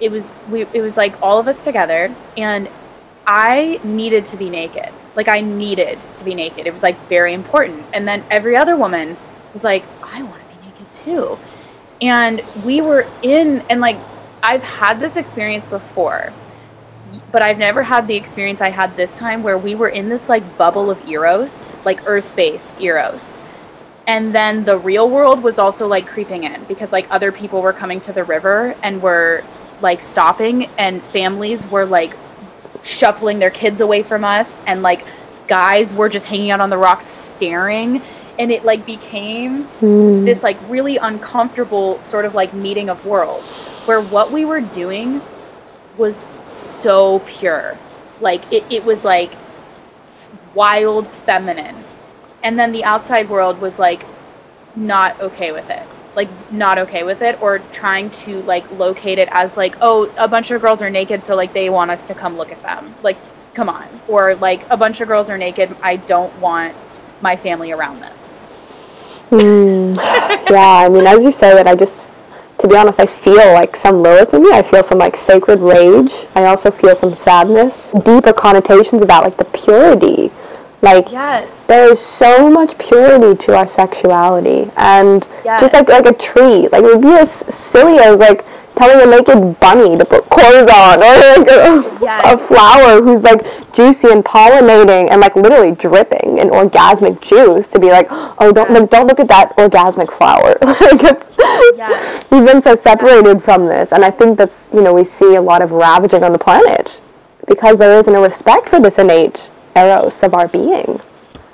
[0.00, 2.68] it was we it was like all of us together and
[3.28, 4.92] I needed to be naked.
[5.16, 6.66] Like I needed to be naked.
[6.66, 7.84] It was like very important.
[7.92, 9.16] And then every other woman
[9.52, 11.38] was like, I want to be naked too.
[12.00, 13.98] And we were in and like
[14.42, 16.32] I've had this experience before,
[17.32, 20.28] but I've never had the experience I had this time where we were in this
[20.28, 23.40] like bubble of eros, like earth-based eros.
[24.06, 27.72] And then the real world was also like creeping in because like other people were
[27.72, 29.42] coming to the river and were
[29.80, 32.14] like stopping and families were like
[32.84, 35.04] shuffling their kids away from us and like
[35.48, 38.00] guys were just hanging out on the rocks staring
[38.38, 40.24] and it like became mm.
[40.24, 43.46] this like really uncomfortable sort of like meeting of worlds
[43.86, 45.20] where what we were doing
[45.96, 47.78] was so pure.
[48.20, 49.32] Like it, it was like
[50.54, 51.76] wild feminine.
[52.42, 54.04] And then the outside world was like
[54.76, 59.28] not okay with it like not okay with it or trying to like locate it
[59.32, 62.14] as like oh a bunch of girls are naked so like they want us to
[62.14, 62.94] come look at them.
[63.02, 63.16] Like
[63.54, 63.88] come on.
[64.08, 66.76] Or like a bunch of girls are naked i don't want
[67.20, 68.40] my family around this.
[69.30, 69.96] Mm.
[70.50, 72.02] yeah i mean as you say that i just
[72.58, 74.50] to be honest i feel like some lilith in me.
[74.52, 76.12] I feel some like sacred rage.
[76.34, 77.90] I also feel some sadness.
[78.04, 80.30] Deeper connotations about like the purity
[80.84, 81.48] like yes.
[81.66, 85.60] there is so much purity to our sexuality, and yes.
[85.62, 88.44] just like like a tree, like it would be as silly as like
[88.76, 92.34] telling a naked bunny to put clothes on, or like a, Yes.
[92.34, 93.40] a flower who's like
[93.72, 98.70] juicy and pollinating and like literally dripping in orgasmic juice to be like, oh, don't
[98.70, 100.56] look, don't look at that orgasmic flower.
[100.62, 101.36] like it's,
[101.76, 102.24] Yes.
[102.30, 105.42] we've been so separated from this, and I think that's you know we see a
[105.42, 107.00] lot of ravaging on the planet
[107.46, 111.00] because there isn't a respect for this innate eros of our being.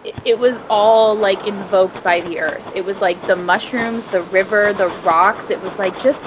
[0.04, 2.76] it, it was all like invoked by the earth.
[2.76, 5.50] It was like the mushrooms, the river, the rocks.
[5.50, 6.20] It was like just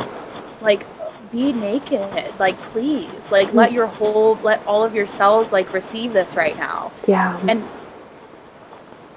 [0.62, 0.86] like
[1.32, 6.14] be naked, like please, like let your whole, let all of your cells like receive
[6.14, 6.92] this right now.
[7.08, 7.40] Yeah.
[7.48, 7.64] And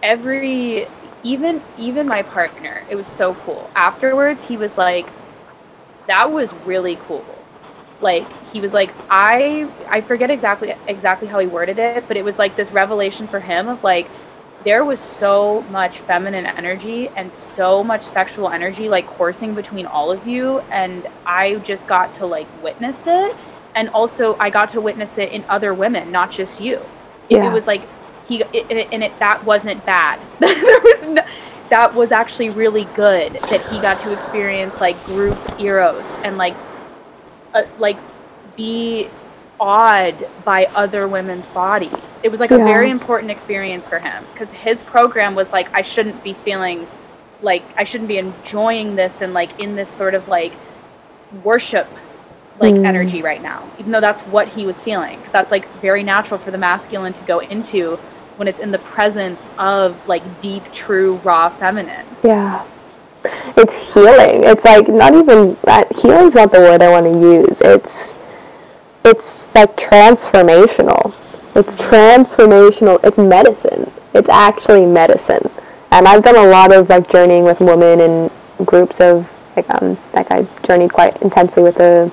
[0.02, 0.86] every,
[1.22, 3.70] even even my partner, it was so cool.
[3.76, 5.06] Afterwards, he was like,
[6.06, 7.24] "That was really cool."
[8.00, 12.24] Like he was like, "I I forget exactly exactly how he worded it, but it
[12.24, 14.06] was like this revelation for him of like."
[14.64, 20.10] there was so much feminine energy and so much sexual energy like coursing between all
[20.10, 23.36] of you and i just got to like witness it
[23.76, 26.76] and also i got to witness it in other women not just you
[27.28, 27.48] it, Yeah.
[27.48, 27.82] it was like
[28.26, 31.22] he it, and it, and it that wasn't bad there was no,
[31.68, 36.56] that was actually really good that he got to experience like group eros and like
[37.56, 37.96] uh, like
[38.56, 39.08] be
[39.58, 40.14] awed
[40.44, 41.92] by other women's bodies.
[42.22, 45.82] It was like a very important experience for him because his program was like I
[45.82, 46.86] shouldn't be feeling
[47.40, 50.52] like I shouldn't be enjoying this and like in this sort of like
[51.42, 51.88] worship
[52.58, 52.86] like Mm.
[52.86, 56.38] energy right now even though that's what he was feeling because that's like very natural
[56.38, 57.96] for the masculine to go into
[58.36, 62.64] when it's in the presence of like deep true raw feminine Yeah.
[63.56, 64.44] It's healing.
[64.44, 67.60] It's like not even that healing's not the word I want to use.
[67.60, 68.14] It's
[69.04, 71.14] it's like transformational.
[71.54, 72.98] It's transformational.
[73.04, 73.90] It's medicine.
[74.14, 75.50] It's actually medicine.
[75.90, 78.30] And I've done a lot of like journeying with women in
[78.64, 82.10] groups of like um like I journeyed quite intensely with a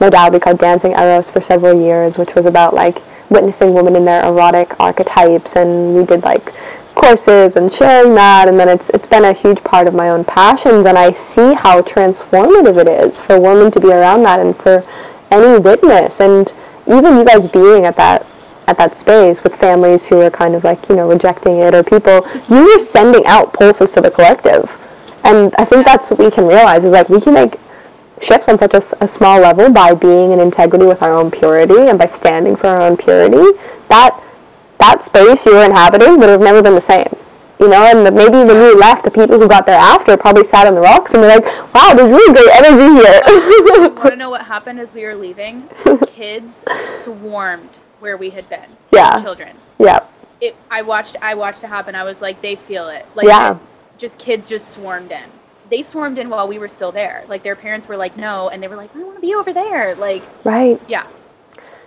[0.00, 4.24] modality called Dancing Eros for several years, which was about like witnessing women in their
[4.26, 6.52] erotic archetypes, and we did like
[6.92, 10.24] courses and sharing that, and then it's it's been a huge part of my own
[10.24, 14.56] passions, and I see how transformative it is for women to be around that, and
[14.56, 14.84] for
[15.30, 16.52] any witness, and
[16.86, 18.26] even you guys being at that
[18.66, 21.82] at that space with families who are kind of like you know rejecting it or
[21.82, 24.70] people you were sending out pulses to the collective.
[25.24, 27.56] And i think that's what we can realize is like we can make
[28.22, 31.98] shifts on such a small level by being in integrity with our own purity and
[31.98, 33.58] by standing for our own purity.
[33.88, 34.18] That
[34.82, 37.06] that space you were inhabiting would have never been the same
[37.62, 37.84] you know?
[37.84, 40.74] And the, maybe when you left the people who got there after probably sat on
[40.74, 43.88] the rocks and were like wow there's really great energy here.
[43.94, 45.68] Want to know what happened as we were leaving?
[46.08, 46.64] Kids
[47.04, 48.68] swarmed where we had been.
[48.90, 49.22] Yeah.
[49.22, 49.56] children.
[49.78, 50.04] Yeah.
[50.40, 51.94] It i watched i watched it happen.
[51.94, 53.06] I was like they feel it.
[53.14, 53.58] Like Yeah.
[53.96, 55.24] just kids just swarmed in.
[55.70, 57.24] They swarmed in while we were still there.
[57.28, 59.52] Like their parents were like no and they were like i want to be over
[59.52, 59.94] there.
[59.94, 60.80] Like right.
[60.88, 61.06] yeah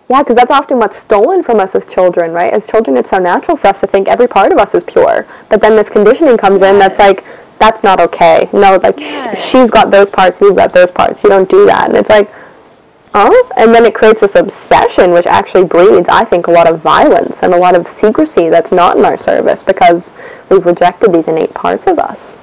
[0.10, 2.54] Yeah, because that's often what's stolen from us as children, right?
[2.54, 5.26] As children, it's so natural for us to think every part of us is pure.
[5.50, 7.24] But then this conditioning comes in that's like,
[7.58, 8.48] that's not okay.
[8.54, 11.24] No, like, sh- she's got those parts, you've got those parts.
[11.24, 11.88] You don't do that.
[11.90, 12.30] And it's like,
[13.16, 13.52] oh?
[13.58, 17.40] And then it creates this obsession, which actually breeds, I think, a lot of violence
[17.42, 20.12] and a lot of secrecy that's not in our service because
[20.50, 22.34] we've rejected these innate parts of us.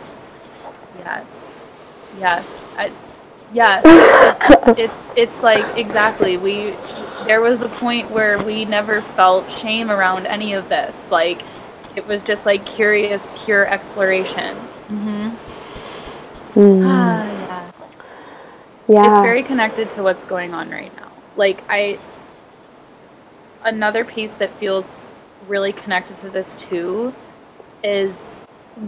[0.99, 1.61] yes
[2.19, 2.47] yes
[2.77, 2.91] I,
[3.53, 6.75] yes it's, it's it's like exactly we
[7.27, 11.43] there was a point where we never felt shame around any of this like
[11.97, 14.57] it was just like curious pure exploration
[14.89, 15.31] mm-hmm.
[16.87, 17.73] ah, yeah
[18.89, 19.19] Yeah.
[19.19, 21.11] it's very connected to what's going on right now.
[21.37, 21.99] Like I
[23.65, 24.97] another piece that feels
[25.49, 27.15] really connected to this too
[27.85, 28.15] is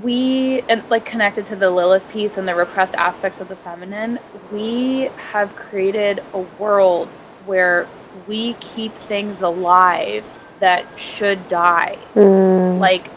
[0.03, 4.19] we and like connected to the Lilith piece and the repressed aspects of the feminine,
[4.53, 7.09] we have created a world
[7.47, 7.87] where
[8.27, 10.25] we keep things alive
[10.61, 11.99] that should die.
[12.15, 13.09] Mm, like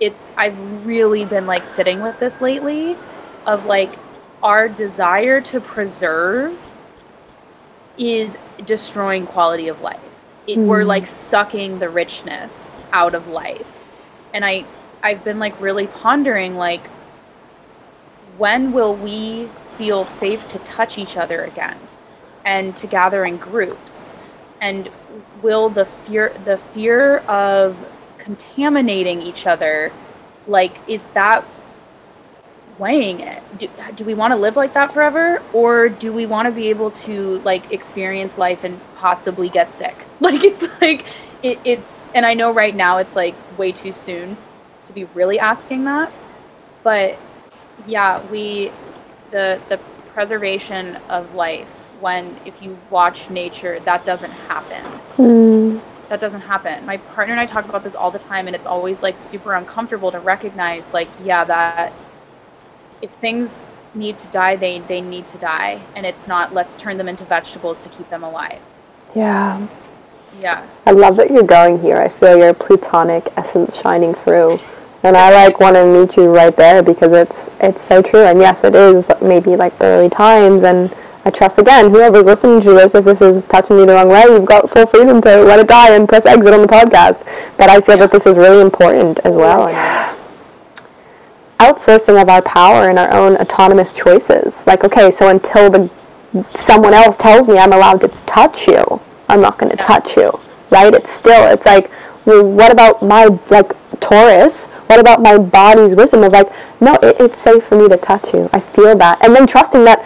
[0.00, 2.96] it's i've really been like sitting with this lately
[3.46, 3.92] of like
[4.42, 6.58] our desire to preserve
[7.98, 10.00] is destroying quality of life.
[10.46, 10.86] It, we're Mm.
[10.86, 13.78] like sucking the richness out of life.
[14.32, 14.64] And i
[15.02, 16.82] i've been like really pondering like
[18.38, 21.78] when will we feel safe to touch each other again
[22.44, 23.99] and to gather in groups
[24.60, 24.90] and
[25.42, 27.76] will the fear the fear of
[28.18, 29.92] contaminating each other
[30.46, 31.44] like is that
[32.78, 33.42] weighing it?
[33.58, 36.70] Do, do we want to live like that forever or do we want to be
[36.70, 39.96] able to like experience life and possibly get sick?
[40.20, 41.06] Like it's like
[41.42, 44.36] it, it's and i know right now it's like way too soon
[44.86, 46.12] to be really asking that
[46.82, 47.18] but
[47.86, 48.70] yeah we
[49.30, 49.78] the the
[50.12, 54.84] preservation of life when if you watch nature, that doesn't happen.
[55.16, 55.80] Mm.
[56.08, 56.84] That doesn't happen.
[56.84, 59.54] My partner and I talk about this all the time, and it's always like super
[59.54, 61.92] uncomfortable to recognize, like, yeah, that
[63.00, 63.56] if things
[63.94, 65.80] need to die, they, they need to die.
[65.94, 68.60] And it's not, let's turn them into vegetables to keep them alive.
[69.14, 69.66] Yeah.
[70.40, 70.66] Yeah.
[70.86, 71.96] I love that you're going here.
[71.96, 74.60] I feel your plutonic essence shining through.
[75.02, 78.24] And I like want to meet you right there because it's it's so true.
[78.24, 82.70] And yes, it is maybe like early times and I trust again, whoever's listening to
[82.72, 85.60] this, if this is touching you the wrong way, you've got full freedom to let
[85.60, 87.24] it die and press exit on the podcast.
[87.58, 88.02] But I feel Yeah.
[88.02, 89.68] that this is really important as well.
[89.68, 90.16] And
[91.58, 94.66] outsourcing of our power and our own autonomous choices.
[94.66, 95.90] Like, okay, so until the
[96.54, 99.86] someone else tells me I'm allowed to touch you, I'm not going to Yes.
[99.86, 100.38] touch you,
[100.70, 100.94] right?
[100.94, 101.90] It's still, it's like,
[102.24, 104.64] well, what about my like Taurus?
[104.86, 108.32] What about my body's wisdom of like, no, it, it's safe for me to touch
[108.32, 108.48] you.
[108.52, 110.04] I feel that, and then trusting that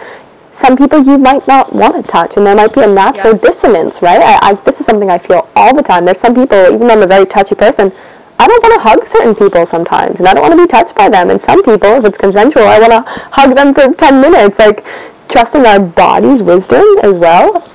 [0.55, 3.41] some people you might not want to touch, and there might be a natural Yes.
[3.41, 4.21] dissonance, right?
[4.21, 6.05] I, I, this is something I feel all the time.
[6.05, 7.91] There's some people, even though I'm a very touchy person,
[8.39, 10.95] I don't want to hug certain people sometimes, and I don't want to be touched
[10.95, 11.29] by them.
[11.29, 14.57] And some people, if it's consensual, I want to hug them for 10 minutes.
[14.57, 14.85] Like,
[15.27, 17.67] trusting our body's wisdom as well.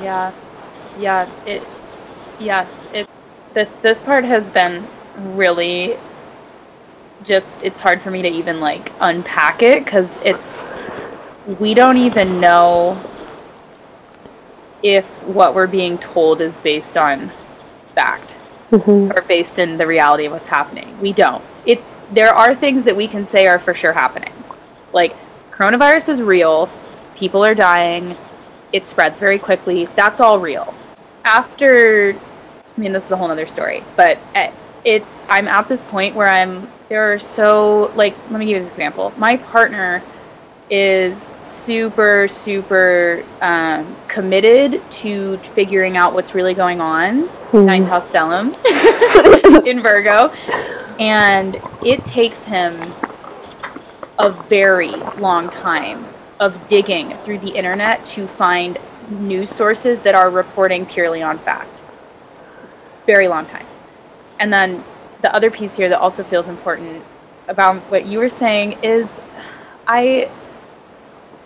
[0.00, 0.32] Yeah,
[0.98, 1.62] yeah, it,
[2.38, 3.08] yes, it.
[3.54, 5.96] This this part has been really
[7.24, 7.48] just.
[7.62, 10.64] It's hard for me to even like unpack it because it's.
[11.46, 13.00] We don't even know
[14.82, 17.30] if what we're being told is based on
[17.94, 18.36] fact
[18.70, 19.16] mm-hmm.
[19.16, 21.00] or based in the reality of what's happening.
[21.00, 21.42] We don't.
[21.66, 24.32] It's there are things that we can say are for sure happening.
[24.92, 25.16] Like
[25.50, 26.68] coronavirus is real,
[27.16, 28.16] people are dying,
[28.72, 29.86] it spreads very quickly.
[29.96, 30.74] That's all real.
[31.24, 34.18] After I mean this is a whole other story, but
[34.84, 38.62] it's I'm at this point where I'm there are so like let me give you
[38.62, 39.12] an example.
[39.16, 40.02] My partner
[40.70, 48.54] is super super um, committed to figuring out what's really going on ninth house stellium
[49.66, 50.28] in virgo.
[50.98, 52.80] And it takes him
[54.18, 56.04] a very long time
[56.40, 61.70] of digging through the internet to find news sources that are reporting purely on fact.
[63.06, 63.66] Very long time.
[64.40, 64.84] And then
[65.20, 67.02] the other piece here that also feels important
[67.48, 69.06] about what you were saying is
[69.86, 70.30] i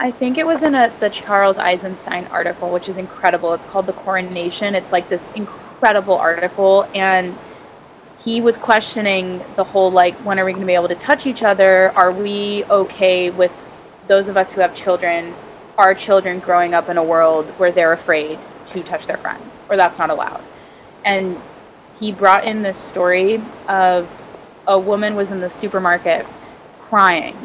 [0.00, 3.52] I think it was in a the Charles Eisenstein article, which is incredible.
[3.54, 4.76] It's called The Coronation.
[4.76, 7.36] It's like this incredible article and
[8.24, 11.26] he was questioning the whole like when are we going to be able to touch
[11.26, 11.90] each other?
[11.96, 13.52] Are we okay with
[14.06, 15.34] those of us who have children,
[15.76, 19.76] our children growing up in a world where they're afraid to touch their friends or
[19.76, 20.42] that's not allowed.
[21.04, 21.40] And
[21.98, 24.08] he brought in this story of
[24.66, 26.24] a woman was in the supermarket
[26.80, 27.36] crying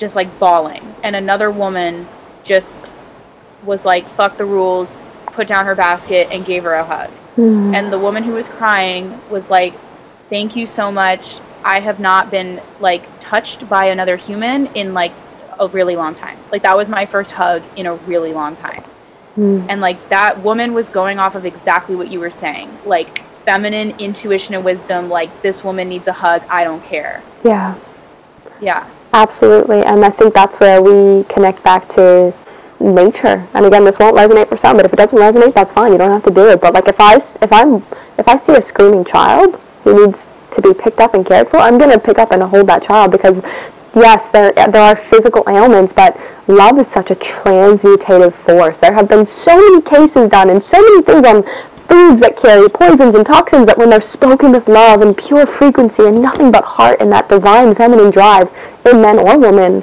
[0.00, 0.94] just like bawling.
[1.04, 2.08] And another woman
[2.42, 2.80] just
[3.62, 7.10] was like fuck the rules put down her basket and gave her a hug.
[7.36, 7.76] Mm.
[7.76, 9.74] And the woman who was crying was like
[10.28, 11.38] thank you so much.
[11.62, 15.12] I have not been like touched by another human in like
[15.58, 16.38] a really long time.
[16.50, 18.82] Like that was my first hug in a really long time.
[19.36, 19.66] Mm.
[19.68, 22.70] And like that woman was going off of exactly what you were saying.
[22.86, 26.42] Like feminine intuition and wisdom like this woman needs a hug.
[26.48, 27.22] I don't care.
[27.44, 27.74] Yeah.
[28.62, 32.32] yeah Absolutely, and I think that's where we connect back to
[32.78, 33.46] nature.
[33.54, 35.92] And again, this won't resonate for some, but if it doesn't resonate, that's fine.
[35.92, 36.60] You don't have to do it.
[36.60, 37.76] But like if I if I'm
[38.18, 41.58] if I see a screaming child who needs to be picked up and cared for,
[41.58, 43.42] I'm gonna pick up and hold that child because
[43.94, 48.78] yes, there there are physical ailments, but love is such a transmutative force.
[48.78, 51.44] There have been so many cases done and so many things on
[51.90, 56.04] foods that carry poisons and toxins that when they're spoken with love and pure frequency
[56.04, 58.48] and nothing but heart and that divine feminine drive
[58.86, 59.82] in men or women,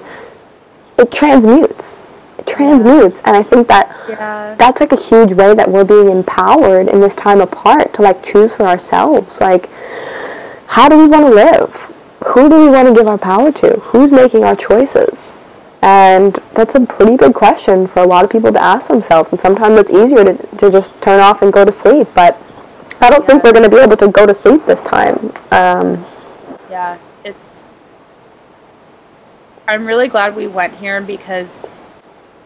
[0.97, 2.01] it transmutes.
[2.37, 3.21] It transmutes.
[3.25, 6.99] And I think that yeah that's like a huge way that we're being empowered in
[6.99, 9.39] this time apart to like choose for ourselves.
[9.39, 9.69] Like,
[10.67, 11.73] how do we want to live?
[12.27, 13.79] Who do we want to give our power to?
[13.79, 15.35] Who's making our choices?
[15.81, 19.29] And that's a pretty big question for a lot of people to ask themselves.
[19.31, 22.07] And sometimes it's easier to, to just turn off and go to sleep.
[22.15, 22.37] But
[22.99, 25.31] I don't think we're going to be able to go to sleep this time.
[25.51, 26.05] Um,
[26.69, 27.37] yeah it's
[29.67, 31.47] i'm really glad we went here because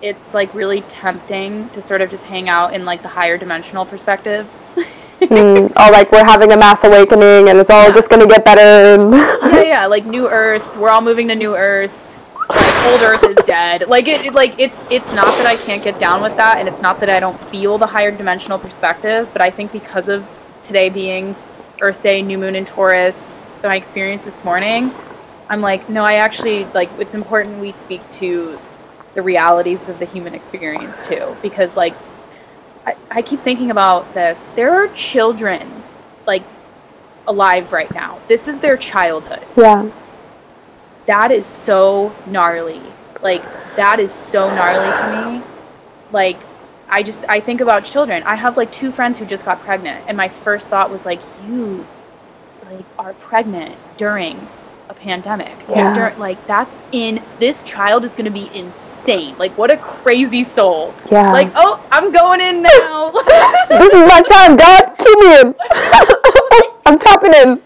[0.02, 3.86] it's like really tempting to sort of just hang out in like the higher dimensional
[3.86, 4.54] perspectives
[5.22, 7.94] mm, like we're having a mass awakening and it's all Yeah.
[7.94, 8.98] just going to get better.
[9.12, 12.00] Yeah yeah like new earth we're all moving to new earth
[12.56, 13.87] like old earth is dead.
[13.87, 16.81] Like it, like it's it's not that i can't get down with that and it's
[16.81, 20.27] not that i don't feel the higher dimensional perspectives but i think because of
[20.62, 21.35] today being
[21.81, 24.91] earth day new moon in taurus my experience this morning
[25.49, 28.60] i'm like no i actually like it's important we speak to
[29.13, 31.93] the realities of the human experience too because like
[32.85, 34.39] I, I keep thinking about this.
[34.56, 35.83] There are children
[36.25, 36.43] like
[37.27, 38.19] alive right now.
[38.27, 39.43] This is their childhood.
[39.56, 39.89] Yeah.
[41.06, 42.81] That is so gnarly
[43.21, 43.43] like
[43.75, 45.43] that is so gnarly to me
[46.12, 46.37] like
[46.89, 50.04] i just i think about children i have like two friends who just got pregnant
[50.08, 51.85] and my first thought was like you
[52.69, 54.47] like are pregnant during
[54.89, 56.13] a pandemic Yeah.
[56.17, 60.93] Like that's in this child is going to be insane like what a crazy soul
[61.10, 61.31] Yeah.
[61.31, 63.12] like oh i'm going in now
[63.69, 64.95] this is my time, God.
[64.97, 65.56] Keep me in.
[66.85, 67.62] I'm tapping in.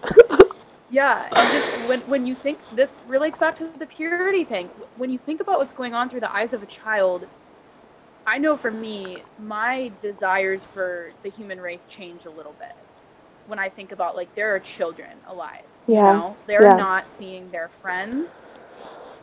[0.95, 4.67] Yeah, and just when when you think this relates back to the purity thing.
[4.95, 7.27] When you think about what's going on through the eyes of a child,
[8.25, 12.75] I know for me, my desires for the human race change a little bit.
[13.47, 16.77] When I think about like there are children alive, Yeah, you know, they're yeah.
[16.77, 18.29] not seeing their friends.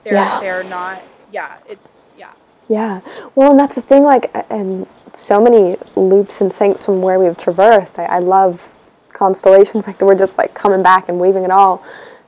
[0.04, 0.40] They're Yeah.
[0.40, 1.00] they're not.
[1.32, 2.32] Yeah, it's yeah.
[2.68, 3.00] Yeah.
[3.34, 7.38] Well, and that's the thing, like, and so many loops and sinks from where we've
[7.38, 7.98] traversed.
[7.98, 8.72] I, I love
[9.12, 11.84] constellations, like, we're just, like, coming back and weaving it all.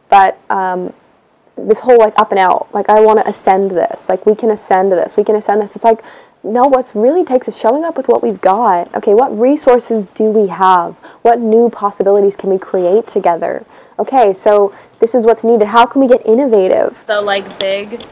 [0.09, 0.93] But um,
[1.57, 4.09] this whole, like, up and out, like, I want to ascend this.
[4.09, 5.16] Like, we can ascend this.
[5.16, 5.74] We can ascend this.
[5.74, 6.03] It's like,
[6.45, 8.95] no, what's really takes is showing up with what we've got.
[8.95, 10.95] Okay, what resources do we have?
[11.22, 13.64] What new possibilities can we create together?
[13.99, 15.68] Okay, so this is what's needed.
[15.68, 17.03] How can we get innovative?
[17.07, 18.05] the like big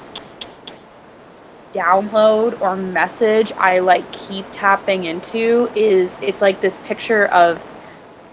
[1.75, 7.63] download or message I like keep tapping into is it's like this picture of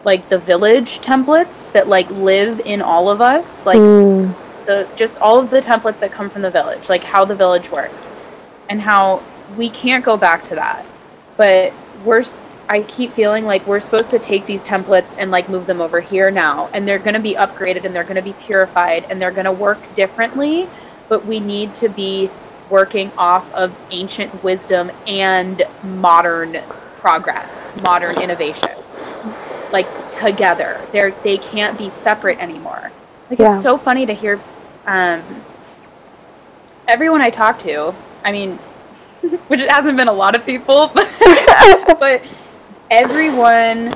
[0.06, 4.34] like the village templates that like live in all of us like Mm,
[4.66, 7.70] the just all of the templates that come from the village like how the village
[7.72, 8.10] works
[8.70, 9.22] and how
[9.58, 10.86] we can't go back to that.
[11.38, 11.74] But
[12.06, 12.24] we're
[12.70, 16.02] I keep feeling like we're supposed to take these templates and like move them over
[16.02, 19.20] here now and they're going to be upgraded and they're going to be purified and
[19.20, 20.70] they're going to work differently
[21.08, 22.30] but we need to be
[22.70, 26.62] working off of ancient wisdom and modern
[27.00, 28.70] progress modern innovation
[29.72, 30.80] like together.
[30.92, 32.92] They're they can't be separate anymore.
[33.30, 33.54] Like Yeah.
[33.54, 34.40] it's so funny to hear
[34.86, 35.22] um
[36.88, 37.94] everyone i talk to
[38.26, 38.56] i mean
[39.48, 41.08] which it hasn't been a lot of people but,
[42.00, 42.24] but
[42.90, 43.94] everyone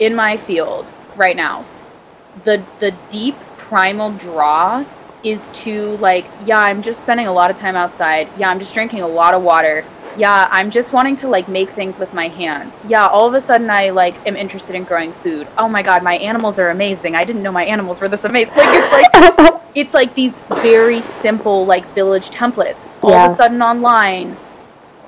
[0.00, 0.84] in my field
[1.16, 1.64] right now
[2.44, 4.84] the the deep primal draw
[5.22, 8.26] is to like yeah i'm just spending a lot of time outside.
[8.36, 9.84] Yeah i'm just drinking a lot of water
[10.16, 12.74] yeah i'm just wanting to like make things with my hands.
[12.88, 15.46] Yeah all of a sudden i like am interested in growing food.
[15.58, 17.14] Oh my god my animals are amazing.
[17.14, 18.54] I didn't know my animals were this amazing.
[18.56, 22.84] Like it's like it's like these very simple like village templates.
[23.02, 24.36] All of a sudden online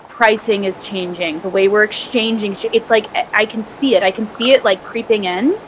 [0.09, 1.41] pricing is changing.
[1.41, 4.03] The way we're exchanging it's like I- i can see it.
[4.03, 5.59] I can see it like creeping in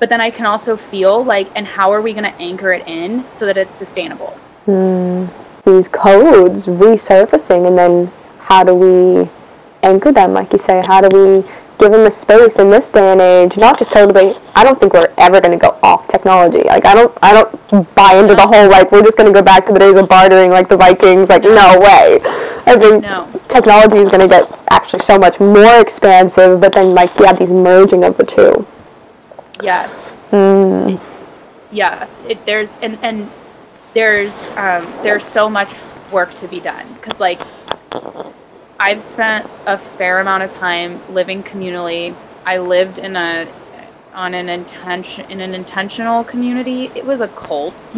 [0.00, 2.82] but then i can also feel like and how are we going to anchor it
[2.88, 4.30] in so that it's sustainable?
[4.64, 5.26] Hmm.
[5.64, 8.12] These codes resurfacing and then
[8.50, 9.30] how do we
[9.84, 10.82] anchor them like you say?
[10.84, 11.48] How do we
[11.78, 13.56] give them a space in this day and age?
[13.56, 16.64] Not just totally i don't think we're ever going to go off technology.
[16.64, 19.42] Like i don't i don't buy into the whole like we're just going to go
[19.42, 22.18] back to the days of bartering like the vikings like no way.
[22.66, 23.28] I think No.
[23.48, 27.38] technology is going to get actually so much more expansive but then like you have
[27.38, 28.66] these merging of the two.
[29.62, 29.90] Yes.
[31.70, 32.20] Yes.
[32.28, 33.30] It there's and and
[33.94, 35.70] there's um there's so much
[36.10, 36.86] work to be done.
[36.94, 37.40] Because like
[38.80, 42.14] i've spent a fair amount of time living communally.
[42.44, 43.46] I lived in a
[44.14, 46.90] on an intention in an intentional community.
[46.96, 47.74] It was a cult.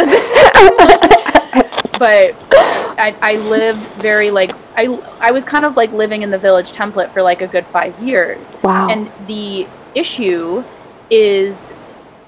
[1.98, 2.34] But
[2.98, 4.86] I, I lived very like I,
[5.20, 7.96] I was kind of like living in the village template for like a good five
[8.02, 8.52] years.
[8.62, 8.88] Wow.
[8.90, 10.64] and the issue
[11.10, 11.72] is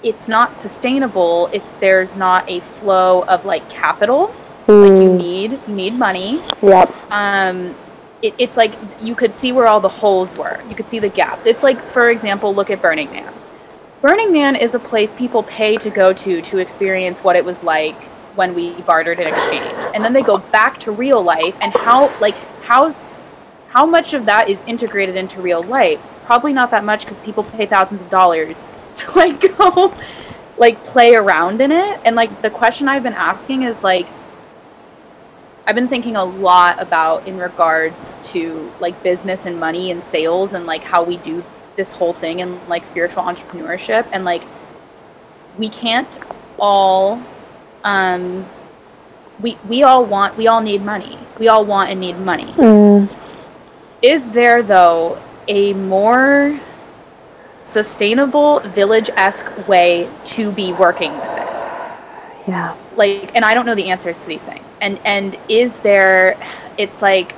[0.04, 4.26] it's not sustainable if there's not a flow of like capital.
[4.68, 6.40] Like you Mm, need you need money.
[6.62, 6.94] Yep.
[7.10, 7.74] Um
[8.24, 8.72] it, it's like
[9.02, 10.60] you could see where all the holes were.
[10.68, 11.44] You could see the gaps.
[11.44, 13.32] It's like for example look at burning man.
[14.00, 17.62] Burning man is a place people pay to go to to experience what it was
[17.62, 17.94] like
[18.34, 22.10] when we bartered and exchanged and then they go back to real life and how
[22.18, 23.04] like how's
[23.68, 26.00] how much of that is integrated into real life?
[26.24, 28.64] Probably not that much because people pay thousands of dollars
[28.96, 29.94] to like go
[30.56, 32.00] like play around in it.
[32.06, 34.06] And like the question i've been asking is like
[35.66, 40.52] I've been thinking a lot about in regards to like business and money and sales
[40.52, 41.42] and like how we do
[41.76, 44.42] this whole thing and like spiritual entrepreneurship and like
[45.58, 46.18] we can't
[46.58, 47.20] all
[47.82, 48.44] um
[49.40, 51.18] we we all want we all need money.
[51.38, 52.52] We all want and need money.
[52.52, 53.08] mm,
[54.02, 56.60] Is there though a more
[57.62, 61.48] sustainable village-esque way to be working with it?
[62.46, 66.36] yeah like and i don't know the answers to these things and and is there
[66.76, 67.34] it's like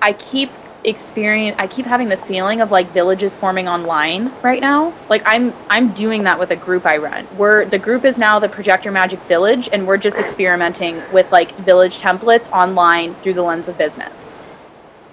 [0.00, 0.50] I keep
[0.82, 4.92] experience I keep having this feeling of like villages forming online right now.
[5.08, 7.26] Like I'm I'm doing that with a group I run.
[7.36, 11.54] We're the group is now the Projector Magic Village and we're just experimenting with like
[11.58, 14.33] village templates online through the lens of business.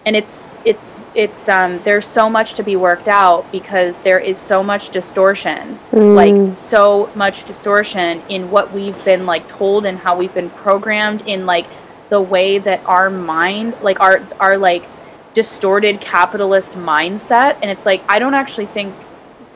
[0.06, 4.38] And it's it's it's um there's so much to be worked out because there is
[4.38, 5.80] so much distortion.
[6.16, 11.28] Like so much distortion in what we've been like told and how we've been programmed
[11.28, 11.68] in like
[12.10, 14.88] the way that our mind like our our like
[15.34, 17.58] distorted capitalist mindset.
[17.62, 18.94] And it's like I don't actually think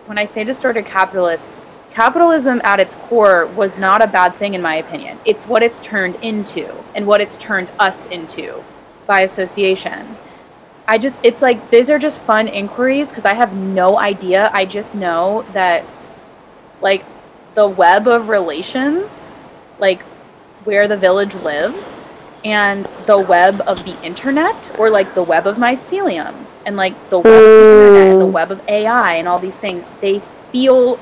[0.08, 1.46] when I say distorted capitalist
[1.91, 5.18] capitalism at its core was not a bad thing in my opinion.
[5.26, 8.64] It's what it's turned into and what it's turned us into
[9.08, 10.18] by association
[10.88, 14.65] I just it's like these are just fun inquiries because I have no idea I
[14.65, 15.83] just know that
[16.81, 17.03] like
[17.55, 19.09] the web of relations
[19.79, 20.01] like
[20.63, 21.97] where the village lives
[22.43, 27.19] and the web of the internet or like the web of mycelium and like the
[27.19, 30.19] web of the internet and the web of AI and all these things, they
[30.51, 30.99] feel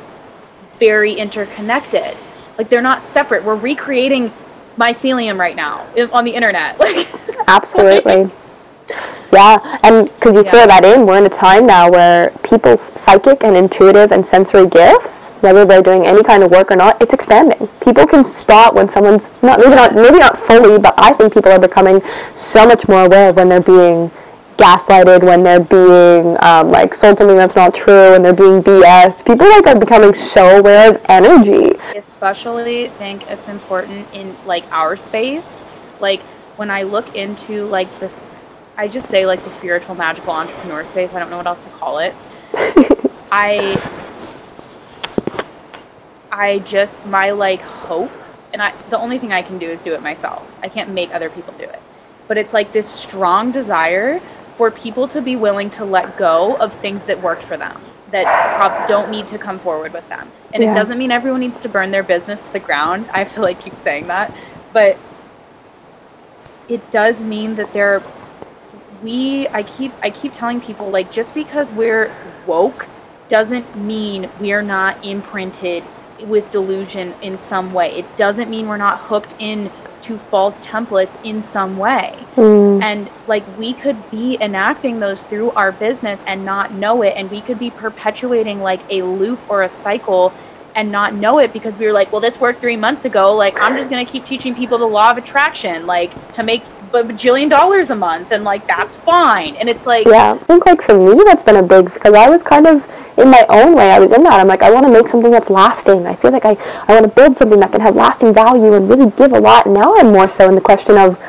[0.80, 2.16] very interconnected.
[2.58, 3.44] Like they're not separate.
[3.44, 4.32] We're recreating
[4.78, 6.80] mycelium right now on the internet.
[6.80, 7.10] Like
[7.48, 8.32] Absolutely.
[9.34, 13.44] Yeah, and because you throw that in, we're in a time now where people's psychic
[13.44, 17.14] and intuitive and sensory gifts, whether they're doing any kind of work or not, it's
[17.14, 17.68] expanding.
[17.82, 21.52] People can spot when someone's not maybe not maybe not fully, but I think people
[21.52, 22.00] are becoming
[22.36, 24.12] so much more aware of when they're being
[24.58, 29.26] gaslighted, when they're being um, like sold something that's not true, when they're being BS.
[29.26, 31.72] People like are becoming so aware of energy.
[31.96, 35.52] especially think it's important in like our space
[36.00, 36.22] like
[36.56, 38.33] when i look into like this
[38.78, 41.14] i just say like the spiritual magical entrepreneur space.
[41.14, 42.14] I don't know what else to call it.
[43.32, 43.80] I
[46.32, 48.12] i just my like hope
[48.54, 50.50] and i the only thing i can do is do it myself.
[50.62, 51.82] I can't make other people do it.
[52.28, 54.20] But it's like this strong desire
[54.58, 57.80] for people to be willing to let go of things that worked for them
[58.12, 60.32] that don't need to come forward with them.
[60.54, 60.72] And Yeah.
[60.72, 63.08] it doesn't mean everyone needs to burn their business to the ground.
[63.12, 64.32] I have to like keep saying that.
[64.72, 64.98] But
[66.70, 68.02] it does mean that there
[69.04, 72.12] we i keep i keep telling people like just because we're
[72.48, 72.88] woke
[73.30, 75.84] doesn't mean we're not imprinted
[76.28, 77.92] with delusion in some way.
[77.98, 79.72] It doesn't mean we're not hooked in
[80.04, 82.12] to false templates in some way.
[82.36, 82.82] Hmm.
[82.82, 87.32] And like we could be enacting those through our business and not know it and
[87.32, 90.34] we could be perpetuating like a loop or a cycle
[90.76, 93.34] and not know it because we were like well this worked three months ago.
[93.34, 96.64] Like i'm just going to keep teaching people the law of attraction like to make
[96.94, 100.66] a bajillion dollars a month and like that's fine and it's like Yeah, I think
[100.66, 102.88] like for me that's been a big because I was kind of
[103.18, 103.92] in my own way.
[103.92, 104.40] I was in that.
[104.40, 106.06] I'm like I want to make something that's lasting.
[106.06, 108.90] I feel like I I want to build something that can have lasting value and
[108.90, 109.68] really give a lot.
[109.68, 111.20] Now I'm more so in the question of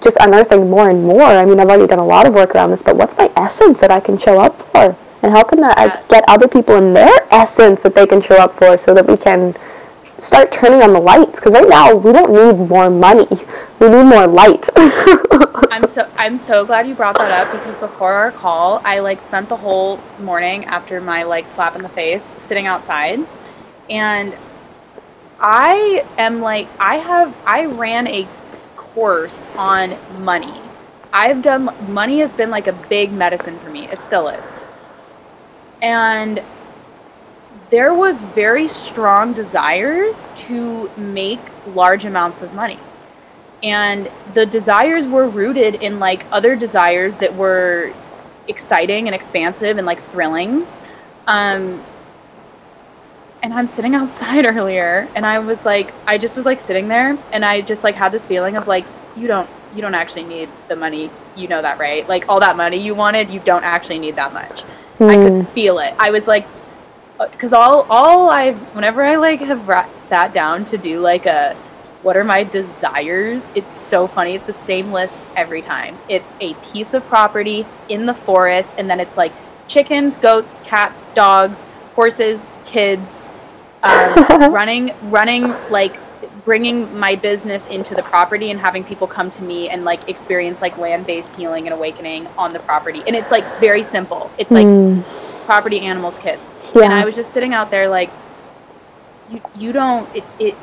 [0.00, 1.22] just unearthing more and more.
[1.22, 3.80] I mean, I've already done a lot of work around this, but what's my essence
[3.80, 4.96] that I can show up for?
[5.22, 8.36] And how can that I get other people in their essence that they can show
[8.36, 9.56] up for so that we can
[10.20, 13.26] start turning on the lights because right now we don't need more money.
[13.80, 14.68] We need more light.
[14.76, 19.20] I'm so I'm so glad you brought that up because before our call, I like
[19.22, 23.20] spent the whole morning after my like slap in the face sitting outside,
[23.88, 24.36] and
[25.38, 28.26] I am like I have I ran a
[28.74, 30.60] course on money.
[31.12, 33.86] I've done money has been like a big medicine for me.
[33.86, 34.44] It still is,
[35.80, 36.42] and
[37.70, 41.40] there was very strong desires to make
[41.76, 42.80] large amounts of money
[43.62, 47.92] and the desires were rooted in like other desires that were
[48.46, 50.66] exciting and expansive and like thrilling.
[51.26, 51.82] Um
[53.40, 57.16] and i'm sitting outside earlier and i was like i just was like sitting there
[57.30, 58.84] and i just like had this feeling of like
[59.16, 61.10] you don't you don't actually need the money.
[61.36, 62.08] You know that right?
[62.08, 64.64] Like all that money you wanted you don't actually need that much.
[65.00, 65.94] I could feel it.
[65.98, 66.46] I was like
[67.18, 71.56] because all all I've, whenever i like have ra- sat down to do like a
[72.08, 73.46] what are my desires?
[73.54, 74.34] It's so funny.
[74.34, 75.94] It's the same list every time.
[76.08, 79.30] It's a piece of property in the forest and then it's like
[79.68, 81.58] chickens goats cats dogs
[81.94, 83.28] horses kids
[83.82, 84.14] um,
[84.54, 86.00] running running like
[86.46, 90.62] bringing my business into the property and having people come to me and like experience
[90.62, 93.02] like land-based healing and awakening on the property.
[93.06, 94.30] And it's like very simple.
[94.38, 94.66] It's like
[95.44, 96.40] property animals kids.
[96.74, 96.84] Yeah.
[96.84, 98.10] and i was just sitting out there like
[99.30, 100.54] you, you don't it, it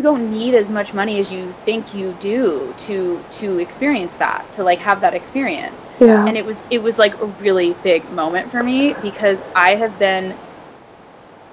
[0.00, 4.50] you don't need as much money as you think you do to to experience that
[4.54, 6.26] to like have that experience yeah.
[6.26, 9.98] and it was it was like a really big moment for me because I have
[9.98, 10.34] been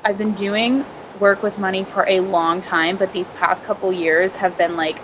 [0.06, 0.86] I've been doing
[1.20, 4.98] work with money for a long time, but these past couple years have been like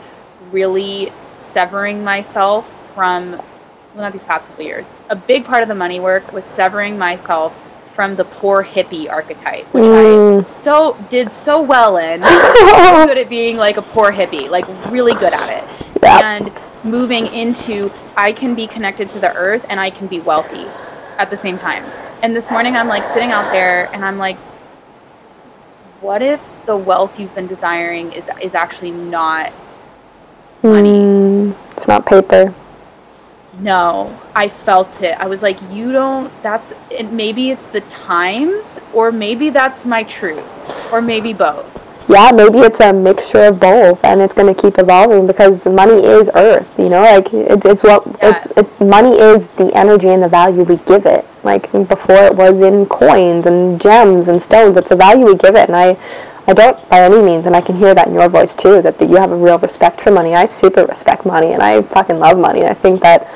[0.51, 3.43] really severing myself from well
[3.95, 4.85] not these past couple years.
[5.09, 7.53] A big part of the money work was severing myself
[7.93, 12.21] from the poor hippie archetype, which I so did so well in.
[13.07, 15.87] good at being like a poor hippie, like really good at it.
[16.01, 16.35] Yeah.
[16.35, 16.51] And
[16.83, 20.65] moving into I can be connected to the earth and I can be wealthy
[21.17, 21.83] at the same time.
[22.21, 24.37] And this morning I'm like sitting out there and I'm like
[26.01, 29.53] what if the wealth you've been desiring is is actually not
[30.61, 30.91] money?
[30.91, 32.53] Mm, it's not paper.
[33.60, 35.18] No, I felt it.
[35.20, 40.04] I was like, you don't, that's, and maybe it's the times, or maybe that's my
[40.04, 40.43] truth,
[40.91, 41.82] or maybe both.
[42.10, 46.04] Yeah, maybe it's a mixture of both, and it's going to keep evolving because money
[46.04, 46.68] is earth.
[46.78, 48.45] You know, like it's it's what Yes.
[48.45, 51.26] it's, it's money is the energy and the value we give it.
[51.43, 54.76] Like before, it was in coins and gems and stones.
[54.76, 55.97] It's the value we give it, and I.
[56.45, 58.97] I don't by any means, and I can hear that in your voice too, that,
[58.99, 60.35] that you have a real respect for money.
[60.35, 62.61] I super respect money, and I fucking love money.
[62.61, 63.29] And I think that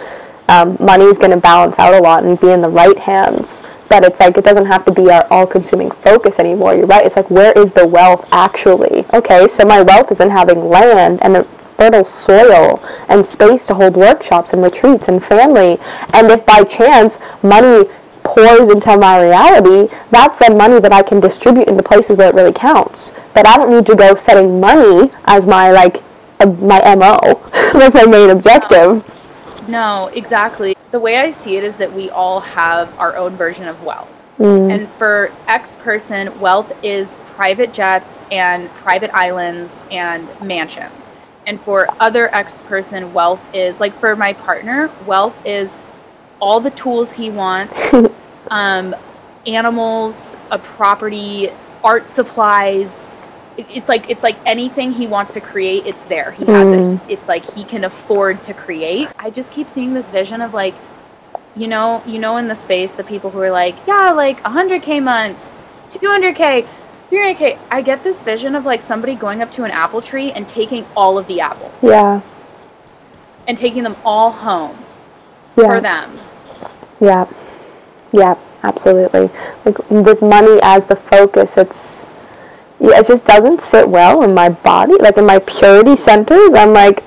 [0.49, 3.61] um, money is going to balance out a lot and be in the right hands.
[3.89, 6.75] But it's like it doesn't have to be our all-consuming focus anymore.
[6.75, 7.05] You're right.
[7.05, 9.05] It's like where is the wealth actually?
[9.13, 11.43] Okay, so my wealth is in having land and a
[11.77, 15.77] fertile soil and space to hold workshops and retreats and family.
[16.13, 17.89] And if by chance money
[18.37, 22.35] pours into my reality, that's then money that I can distribute into places where it
[22.35, 23.11] really counts.
[23.33, 26.03] But I don't need to go setting money as my like
[26.39, 27.19] uh, my mo,
[27.73, 29.03] like my main objective.
[29.67, 30.75] No, exactly.
[30.91, 34.09] The way I see it is that we all have our own version of wealth.
[34.39, 40.93] And for X person, wealth is private jets and private islands and mansions.
[41.47, 45.73] And for other X person, wealth is like for my partner, wealth is
[46.39, 47.73] all the tools he wants,
[48.49, 48.95] um,
[49.45, 51.49] animals, a property,
[51.83, 53.11] art supplies.
[53.57, 56.31] It- It's like it's like anything he wants to create, it's there.
[56.31, 56.99] He has it.
[57.09, 59.09] It's like he can afford to create.
[59.17, 60.75] I just keep seeing this vision of like,
[61.55, 65.01] you know, you know, in the space, the people who are like, yeah, like 100k
[65.01, 65.43] months,
[65.91, 66.67] 200k,
[67.09, 67.57] 300k.
[67.71, 70.85] I get this vision of like somebody going up to an apple tree and taking
[70.95, 72.21] all of the apples Yeah,
[73.47, 74.77] and taking them all home
[75.55, 75.63] yeah.
[75.73, 76.11] for them.
[76.99, 77.25] Yeah,
[78.11, 79.29] yeah, absolutely.
[79.65, 82.05] Like with money as the focus, it's
[82.79, 84.95] yeah, it just doesn't sit well in my body.
[84.99, 87.03] Like in my purity centers, I'm like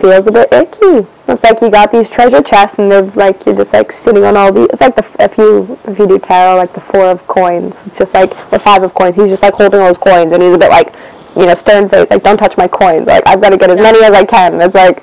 [0.00, 1.08] feels a bit icky.
[1.26, 4.36] It's like you got these treasure chests, and they're like you're just like sitting on
[4.36, 4.68] all these.
[4.70, 7.82] It's like the if you if you do tarot, like the four of coins.
[7.86, 9.16] It's just like the five of coins.
[9.16, 10.94] He's just like holding all those coins, and he's a bit like
[11.36, 13.06] you know stern face, like don't touch my coins.
[13.06, 14.60] Like I've got to get as many as I can.
[14.60, 15.02] It's like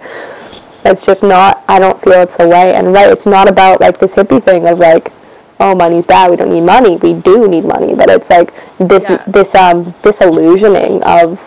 [0.85, 3.99] it's just not i don't feel it's the way and right it's not about like
[3.99, 5.11] this hippie thing of like
[5.59, 6.97] oh money's bad we don't need money.
[6.97, 7.95] We do need money.
[7.95, 9.23] But it's like this Yeah.
[9.27, 11.39] this um disillusioning of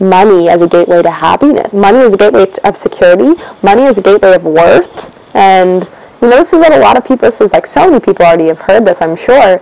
[0.00, 1.72] money as a gateway to happiness.
[1.72, 3.34] Money is a gateway of security.
[3.62, 5.12] Money is a gateway of worth.
[5.34, 5.86] And
[6.22, 8.24] you know this is what a lot of people this is like so many people
[8.24, 9.60] already have heard this i'm sure.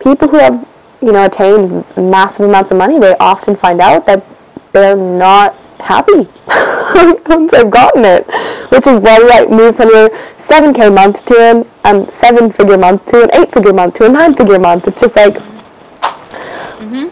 [0.00, 0.66] People who have
[1.02, 4.24] you know attained massive amounts of money they often find out that
[4.72, 6.28] they're not happy.
[7.26, 8.26] Once they've gotten it
[8.70, 10.10] which is why like move from your
[10.50, 14.08] 7k month to an um, seven figure month to an eight figure month to a
[14.08, 15.36] nine figure month it's just like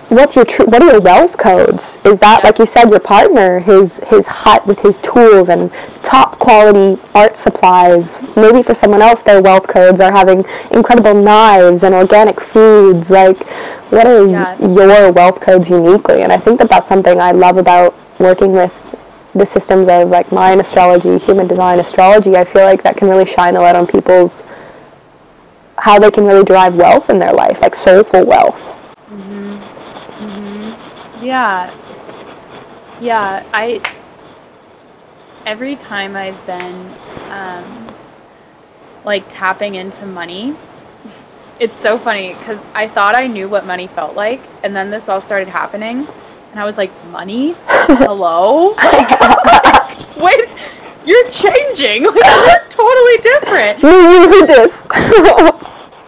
[0.08, 1.98] what's your tr- what are your wealth codes?
[2.04, 5.70] Is that like you said your partner his his hut with his tools and
[6.02, 8.16] top quality art supplies?
[8.36, 13.10] Maybe for someone else their wealth codes are having incredible knives and organic foods.
[13.10, 13.38] Like
[13.90, 14.56] what are Yeah.
[14.58, 16.22] your wealth codes uniquely?
[16.22, 18.72] And i think that that's something i love about working with
[19.38, 23.26] the systems of like mind astrology human design astrology i feel like that can really
[23.26, 24.42] shine a light on people's
[25.78, 28.74] how they can really derive wealth in their life like soulful wealth
[29.10, 29.58] Mhm.
[30.20, 31.22] Mhm.
[31.22, 31.70] Yeah.
[33.00, 33.80] Yeah, I
[35.46, 36.90] every time I've been
[37.30, 37.64] um
[39.04, 40.54] like tapping into money,
[41.58, 45.08] it's so funny cuz I thought I knew what money felt like and then this
[45.08, 46.06] all started happening
[46.52, 47.54] and I was like, "Money?
[47.66, 50.48] Hello?" like, wait,
[51.04, 52.04] you're changing.
[52.14, 53.82] Like you're totally different.
[53.82, 54.86] you this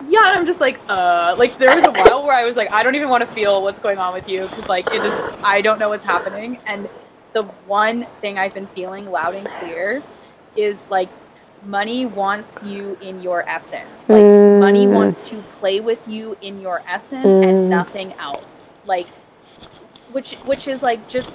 [0.08, 2.70] Yeah, and I'm just like, uh, like there was a while where I was like,
[2.72, 5.44] I don't even want to feel what's going on with you because like it just,
[5.44, 6.58] I don't know what's happening.
[6.66, 6.88] And
[7.32, 10.02] the one thing I've been feeling loud and clear
[10.56, 11.08] is like
[11.64, 13.88] money wants you in your essence.
[14.08, 14.24] Like
[14.58, 14.94] money Mm.
[14.94, 17.44] wants to play with you in your essence Mm.
[17.48, 18.70] and nothing else.
[18.86, 19.06] Like,
[20.12, 21.32] which which is like just,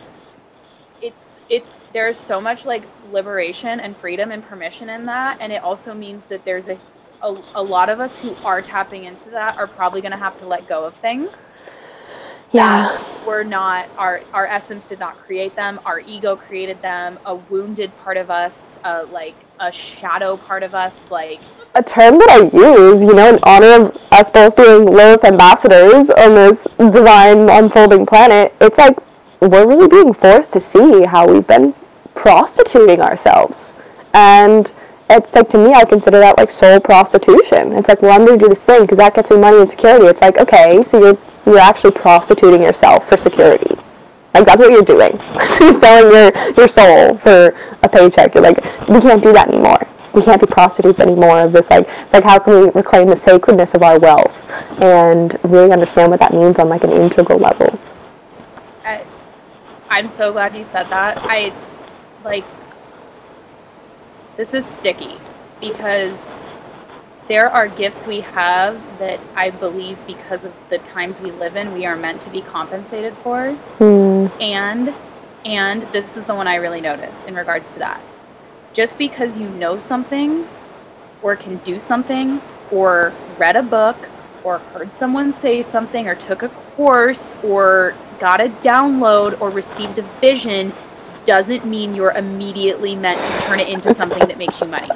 [1.01, 5.63] it's it's there's so much like liberation and freedom and permission in that, and it
[5.63, 6.80] also means that there's a
[7.23, 10.39] a, a lot of us who are tapping into that are probably going to have
[10.39, 11.32] to let go of things
[12.51, 12.97] Yeah.
[13.26, 17.91] we're not our our essence did not create them our ego created them a wounded
[18.03, 21.41] part of us uh, like a shadow part of us like
[21.76, 26.09] a term that I use, you know, in honor of us both being Lilith ambassadors
[26.09, 28.97] on this divine unfolding planet, it's like
[29.41, 31.76] we're really being forced to see how we've been
[32.13, 33.73] prostituting ourselves.
[34.13, 34.71] And
[35.09, 37.73] it's like to me, I consider that like soul prostitution.
[37.73, 39.69] It's like, well, I'm going to do this thing because that gets me money and
[39.69, 40.05] security.
[40.05, 43.76] It's like, okay, so you're you're actually prostituting yourself for security.
[44.34, 45.11] Like that's what you're doing.
[45.59, 47.53] you're selling your your soul for
[47.84, 48.34] a paycheck.
[48.34, 49.86] You're like, we can't do that anymore.
[50.16, 53.18] We can't be prostitutes anymore of this like it's like how can we reclaim the
[53.18, 57.78] sacredness of our wealth and really understand what that means on like an integral level.
[58.86, 59.03] I,
[59.89, 61.53] i'm so glad you said that i
[62.24, 62.45] like
[64.38, 65.18] this is sticky
[65.59, 66.18] because
[67.28, 71.74] there are gifts we have that I believe because of the times we live in,
[71.74, 73.51] we are meant to be compensated for.
[73.51, 74.28] Hmm.
[74.39, 74.93] And
[75.43, 78.01] and this is the one I really notice in regards to that.
[78.76, 80.45] Just because you know something
[81.21, 83.95] or can do something or read a book
[84.43, 89.97] or heard someone say something or took a course or got a download or received
[89.97, 90.73] a vision
[91.23, 94.89] doesn't mean you're immediately meant to turn it into something that makes you money.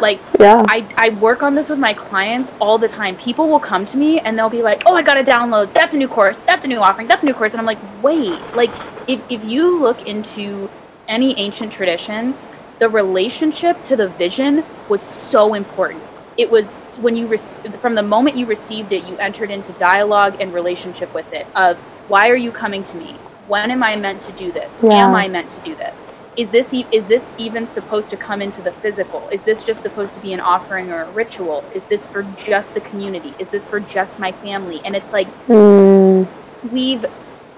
[0.00, 0.64] Like Yeah.
[0.68, 3.16] I, I work on this with my clients all the time.
[3.16, 5.72] People will come to me and they'll be like, Oh, I got a download.
[5.72, 6.36] That's a new course.
[6.46, 7.06] That's a new offering.
[7.06, 7.52] That's a new course.
[7.52, 8.70] And I'm like, wait, like
[9.06, 10.68] if, if you look into
[11.06, 12.34] any ancient tradition,
[12.78, 16.02] the relationship to the vision was so important.
[16.36, 17.40] It was when you, rec-
[17.80, 21.76] from the moment you received it, you entered into dialogue and relationship with it of
[22.08, 23.12] why are you coming to me?
[23.48, 24.78] When am I meant to do this?
[24.82, 25.08] Yeah.
[25.08, 26.06] Am I meant to do this?
[26.36, 29.80] is this e- is this even supposed to come into the physical is this just
[29.80, 33.48] supposed to be an offering or a ritual is this for just the community is
[33.48, 36.24] this for just my family and it's like Hmm.
[36.70, 37.06] we've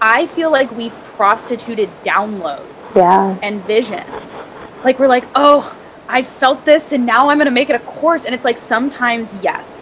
[0.00, 3.36] i feel like we've prostituted downloads Yeah.
[3.42, 4.06] and visions
[4.84, 5.76] like we're like oh
[6.08, 8.24] i felt this and now i'm going to make it a course.
[8.24, 9.74] And it's like sometimes yes.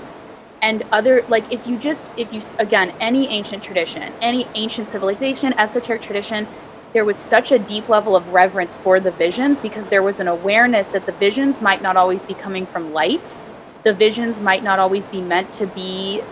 [0.62, 5.52] And other like if you just if you again any ancient tradition any ancient civilization
[5.52, 6.46] esoteric tradition
[6.92, 10.28] there was such a deep level of reverence for the visions because there was an
[10.28, 13.34] awareness that the visions might not always be coming from light.
[13.82, 16.22] The visions might not always be meant to be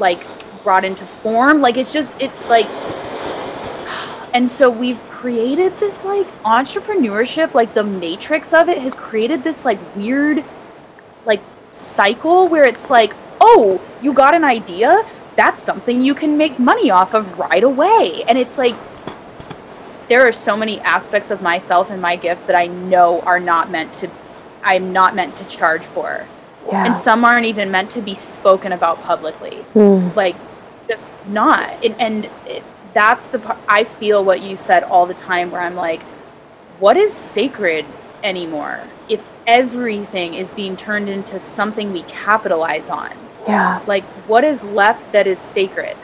[0.00, 0.26] like
[0.64, 1.60] brought into form.
[1.60, 2.66] Like it's just it's like
[4.34, 9.66] and so we've created this like entrepreneurship like the matrix of it has created this
[9.66, 10.42] like weird
[11.26, 15.04] like cycle where it's like oh you got an idea?
[15.36, 18.24] That's something you can make money off of right away.
[18.28, 18.74] And it's like
[20.08, 23.70] there are so many aspects of myself and my gifts that i know are not
[23.70, 24.10] meant to
[24.64, 26.26] i'm not meant to charge for.
[26.66, 26.86] Yeah.
[26.86, 29.56] and some aren't even meant to be spoken about publicly.
[29.74, 30.08] Hmm.
[30.16, 30.36] like
[30.88, 31.84] just not.
[31.84, 32.62] And, and it,
[32.94, 36.00] that's the part i feel what you said all the time where i'm like
[36.80, 37.84] what is sacred
[38.22, 43.10] anymore if everything is being turned into something we capitalize on
[43.48, 43.80] Yeah.
[43.86, 45.96] like what is left that is sacred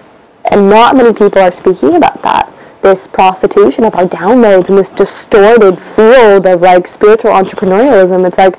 [0.50, 2.52] And not many people are speaking about that.
[2.82, 8.24] This prostitution of our downloads and this distorted field of like spiritual entrepreneurialism.
[8.28, 8.54] It's like,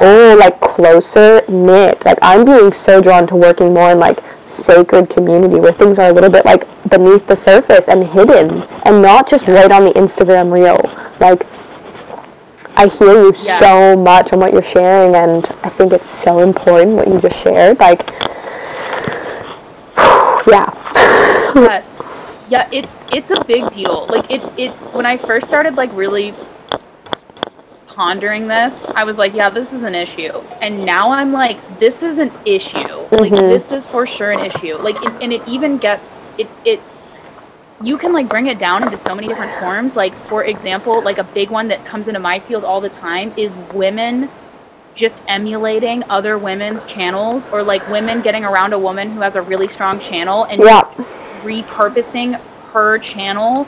[0.00, 2.04] oh, like closer knit.
[2.04, 4.18] Like I'm being so drawn to working more in like
[4.52, 9.02] sacred community where things are a little bit like beneath the surface and hidden and
[9.02, 10.80] not just right on the Instagram reel.
[11.20, 11.46] Like
[12.76, 13.58] I hear you Yeah.
[13.58, 17.42] so much on what you're sharing and I think it's so important what you just
[17.42, 17.78] shared.
[17.78, 18.00] Like
[20.46, 20.70] yeah.
[21.54, 22.00] yes
[22.48, 26.34] yeah it's it's a big deal like it it when i first started like really
[27.94, 30.32] pondering this i was like yeah this is an issue
[30.62, 32.78] and now i'm like this is an issue
[33.10, 33.48] like Mhm.
[33.50, 36.80] this is for sure an issue like and, and it even gets it it
[37.82, 41.18] you can like bring it down into so many different forms like for example like
[41.18, 44.28] a big one that comes into my field all the time is women
[44.94, 49.42] just emulating other women's channels or like women getting around a woman who has a
[49.42, 50.80] really strong channel and Yeah.
[50.82, 50.92] just
[51.42, 52.40] repurposing
[52.72, 53.66] her channel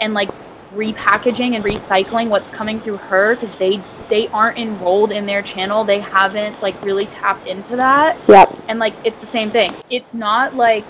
[0.00, 0.28] and like
[0.74, 5.84] repackaging and recycling what's coming through her because they they aren't enrolled in their channel
[5.84, 8.56] they haven't like really tapped into that Yep.
[8.68, 10.84] and like it's the same thing it's not like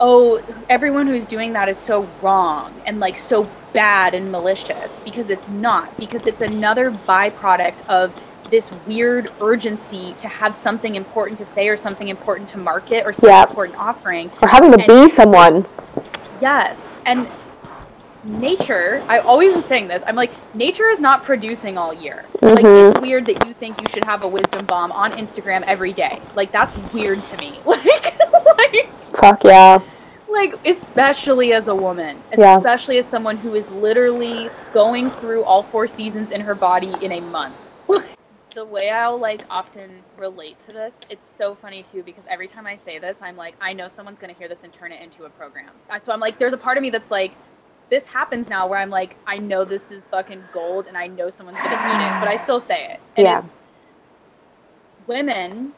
[0.00, 5.28] oh everyone who's doing that is so wrong and like so bad and malicious because
[5.30, 8.18] it's not because it's another byproduct of
[8.50, 13.12] this weird urgency to have something important to say or something important to market or
[13.12, 13.42] some Yeah.
[13.42, 15.66] important offering Or having to And- be someone.
[16.40, 16.82] Yes.
[17.04, 17.26] And
[18.24, 22.24] nature, I always am saying this, I'm like, nature is not producing all year.
[22.42, 22.90] Like, Mhm.
[22.90, 26.20] it's weird that you think you should have a wisdom bomb on Instagram every day.
[26.34, 27.60] Like, that's weird to me.
[27.64, 29.78] Like, like, Fuck yeah.
[30.28, 32.56] like especially as a woman, Yeah.
[32.56, 37.12] especially as someone who is literally going through all four seasons in her body in
[37.12, 37.54] a month.
[38.54, 42.66] the way I'll like often relate to this, it's so funny too because every time
[42.66, 45.24] I say this, I'm like, I know someone's gonna hear this and turn it into
[45.24, 45.70] a program.
[46.04, 47.32] So I'm like, there's a part of me that's like,
[47.90, 51.30] this happens now where I'm like, I know this is fucking gold and I know
[51.30, 53.00] someone's gonna eat it, but I still say it.
[53.16, 53.42] And Yeah.
[55.06, 55.72] women,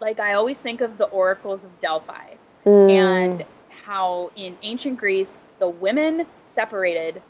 [0.00, 2.34] like I always think of the oracles of Delphi
[2.64, 2.90] Mm.
[2.90, 3.44] and
[3.84, 7.22] how in ancient Greece the women separated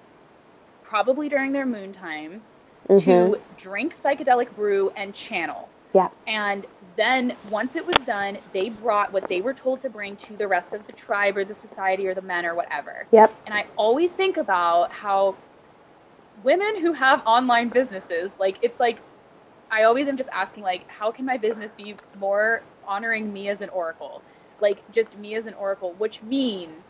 [0.84, 2.42] probably during their moon time
[2.88, 3.04] Mhm.
[3.04, 5.68] to drink psychedelic brew and channel.
[5.92, 6.08] Yeah.
[6.26, 6.66] And
[6.96, 10.48] then once it was done, they brought what they were told to bring to the
[10.48, 13.06] rest of the tribe or the society or the men or whatever.
[13.12, 13.34] Yep.
[13.44, 15.36] And I always think about how
[16.42, 18.98] women who have online businesses, like it's like
[19.70, 23.60] I always am just asking like how can my business be more honoring me as
[23.60, 24.22] an oracle?
[24.60, 26.84] Like just me as an oracle, which means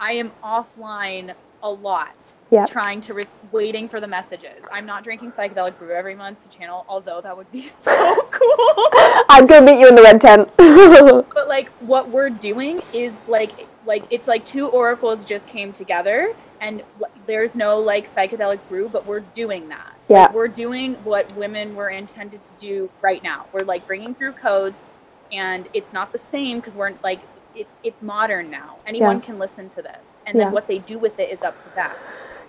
[0.00, 2.14] I am offline a lot
[2.50, 2.68] Yep.
[2.70, 4.62] trying to res- waiting for the messages.
[4.70, 8.88] I'm not drinking psychedelic brew every month to channel, although that would be so cool.
[9.30, 10.50] I'd go meet you in the red tent.
[11.34, 16.34] but like what we're doing is like like it's like two oracles just came together
[16.60, 16.82] and
[17.26, 20.22] there's no like psychedelic brew but we're doing that Yeah.
[20.22, 24.32] like, we're doing what women were intended to do right now we're like bringing through
[24.32, 24.90] codes
[25.32, 27.20] and it's not the same because we're like
[27.54, 29.24] it's it's modern now anyone Yeah.
[29.24, 31.90] can listen to this and then what they do with it is up to them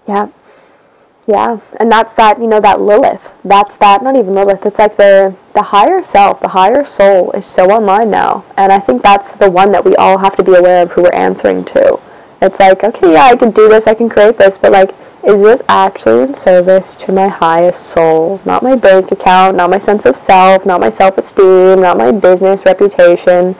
[0.08, 0.28] Yeah.
[1.28, 1.58] Yeah.
[1.80, 3.32] And that's that, you know, that Lilith.
[3.43, 4.66] That's that not even Lilith.
[4.66, 8.45] It's like the the higher self, the higher soul is so online now.
[8.58, 11.03] And I think that's the one that we all have to be aware of who
[11.03, 11.99] we're answering to.
[12.41, 14.93] It's like, okay, yeah, I can do this, I can create this, but like
[15.24, 18.39] is this actually in service to my highest soul?
[18.45, 22.64] Not my bank account, not my sense of self, not my self-esteem, not my business
[22.64, 23.56] reputation,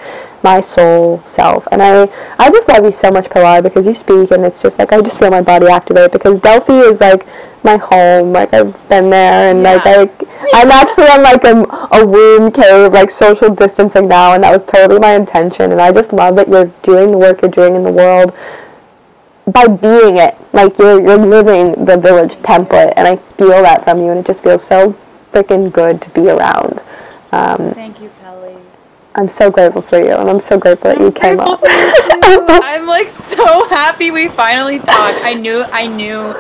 [0.46, 1.68] my soul self.
[1.72, 4.78] And I, I just love you so much, Pilar, because you speak and it's just
[4.80, 7.26] like I just feel my body activate because Delphi is like
[7.64, 8.32] my home.
[8.32, 10.08] Like I've been there and like I,
[10.54, 11.56] I'm actually on like a,
[12.00, 15.72] a womb cave, like social distancing now, and that was totally my intention.
[15.72, 18.32] And I just love that you're doing the work you're doing in the world
[19.48, 20.38] by being it.
[20.54, 24.28] Like you're you're living the village template, and I feel that from you, and it
[24.28, 24.96] just feels so
[25.34, 26.82] freaking good to be around.
[27.32, 28.05] Um, thank you
[29.18, 31.62] I'm so grateful for you, and I'm so grateful that you came up.
[31.66, 35.24] I'm like so happy we finally talked.
[35.24, 36.36] I knew I knew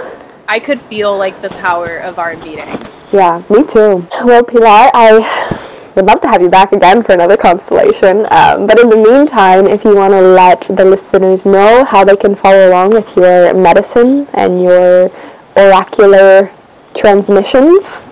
[0.49, 2.67] I could feel like the power of our meeting.
[3.13, 4.05] Yeah, me too.
[4.25, 8.27] Well, Pilar, I would love to have you back again for another constellation.
[8.29, 12.17] Um, but in the meantime, if you want to let the listeners know how they
[12.17, 15.09] can follow along with your medicine and your
[15.55, 16.51] oracular
[16.93, 18.03] transmissions.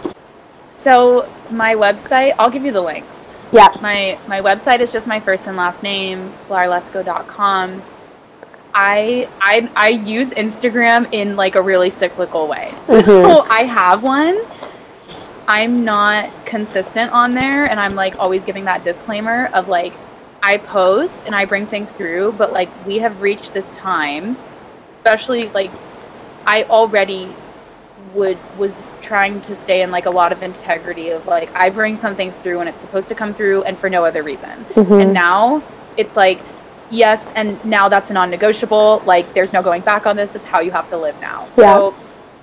[0.71, 3.12] So my website, I'll give you the links.
[3.53, 3.69] Yeah.
[3.81, 7.81] My my website is just my first and last name, larlesco.com.
[8.73, 12.71] I I I use Instagram in like a really cyclical way.
[12.87, 13.05] Mm-hmm.
[13.05, 14.41] So I have one.
[15.47, 19.93] I'm not consistent on there and I'm like always giving that disclaimer of like
[20.41, 24.37] I post and I bring things through, but like we have reached this time,
[24.95, 25.71] especially like
[26.45, 27.29] I already
[28.13, 31.97] would was trying to stay in like a lot of integrity of like I bring
[31.97, 34.65] something through and it's supposed to come through and for no other reason.
[34.75, 35.01] Mhm.
[35.01, 35.63] And now
[35.97, 36.39] it's like
[36.91, 40.59] yes and now that's a non-negotiable like there's no going back on this it's how
[40.59, 41.47] you have to live now.
[41.57, 41.75] Yeah.
[41.77, 41.95] So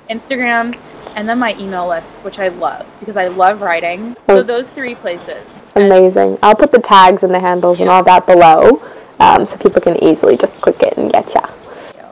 [0.09, 0.79] Instagram
[1.17, 4.17] and then my email list which I love because I love writing.
[4.27, 4.43] So Oh.
[4.43, 5.45] those three places.
[5.75, 6.39] And- Amazing.
[6.43, 8.83] I'll put the tags and the handles and all that below
[9.21, 11.43] um, so people can easily just click it and get ya.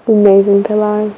[0.07, 1.11] Amazing, Pilar.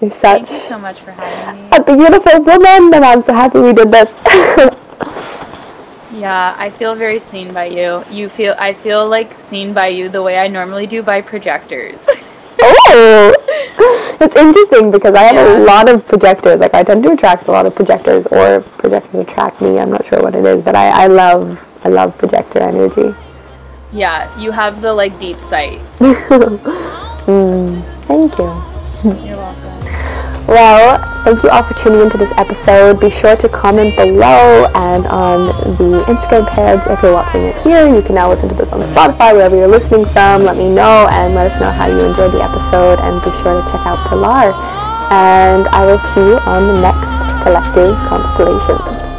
[0.00, 1.68] You're such Thank you so much for having me.
[1.76, 4.14] a beautiful woman, and I'm so happy we did this.
[6.12, 8.04] Yeah, I feel very seen by you.
[8.10, 11.98] You feel I feel like seen by you the way I normally do by projectors.
[12.60, 13.32] oh,
[14.20, 15.58] it's interesting because I have Yeah.
[15.58, 16.58] a lot of projectors.
[16.60, 19.78] Like I tend to attract a lot of projectors, or projectors attract me.
[19.78, 23.14] I'm not sure what it is, but I, I love I love projector energy.
[23.92, 25.78] yeah, you have the like deep sight.
[27.24, 28.50] mm, thank you.
[29.26, 29.79] You're welcome.
[30.48, 32.98] Well, thank you all for tuning into this episode.
[32.98, 35.46] Be sure to comment below and on
[35.78, 37.86] the Instagram page if you're watching it here.
[37.86, 40.42] You can now listen to this on Spotify, wherever you're listening from.
[40.42, 42.98] Let me know and let us know how you enjoyed the episode.
[43.00, 44.52] And be sure to check out Pilar.
[45.12, 49.09] And I will see you on the next Collective Constellation.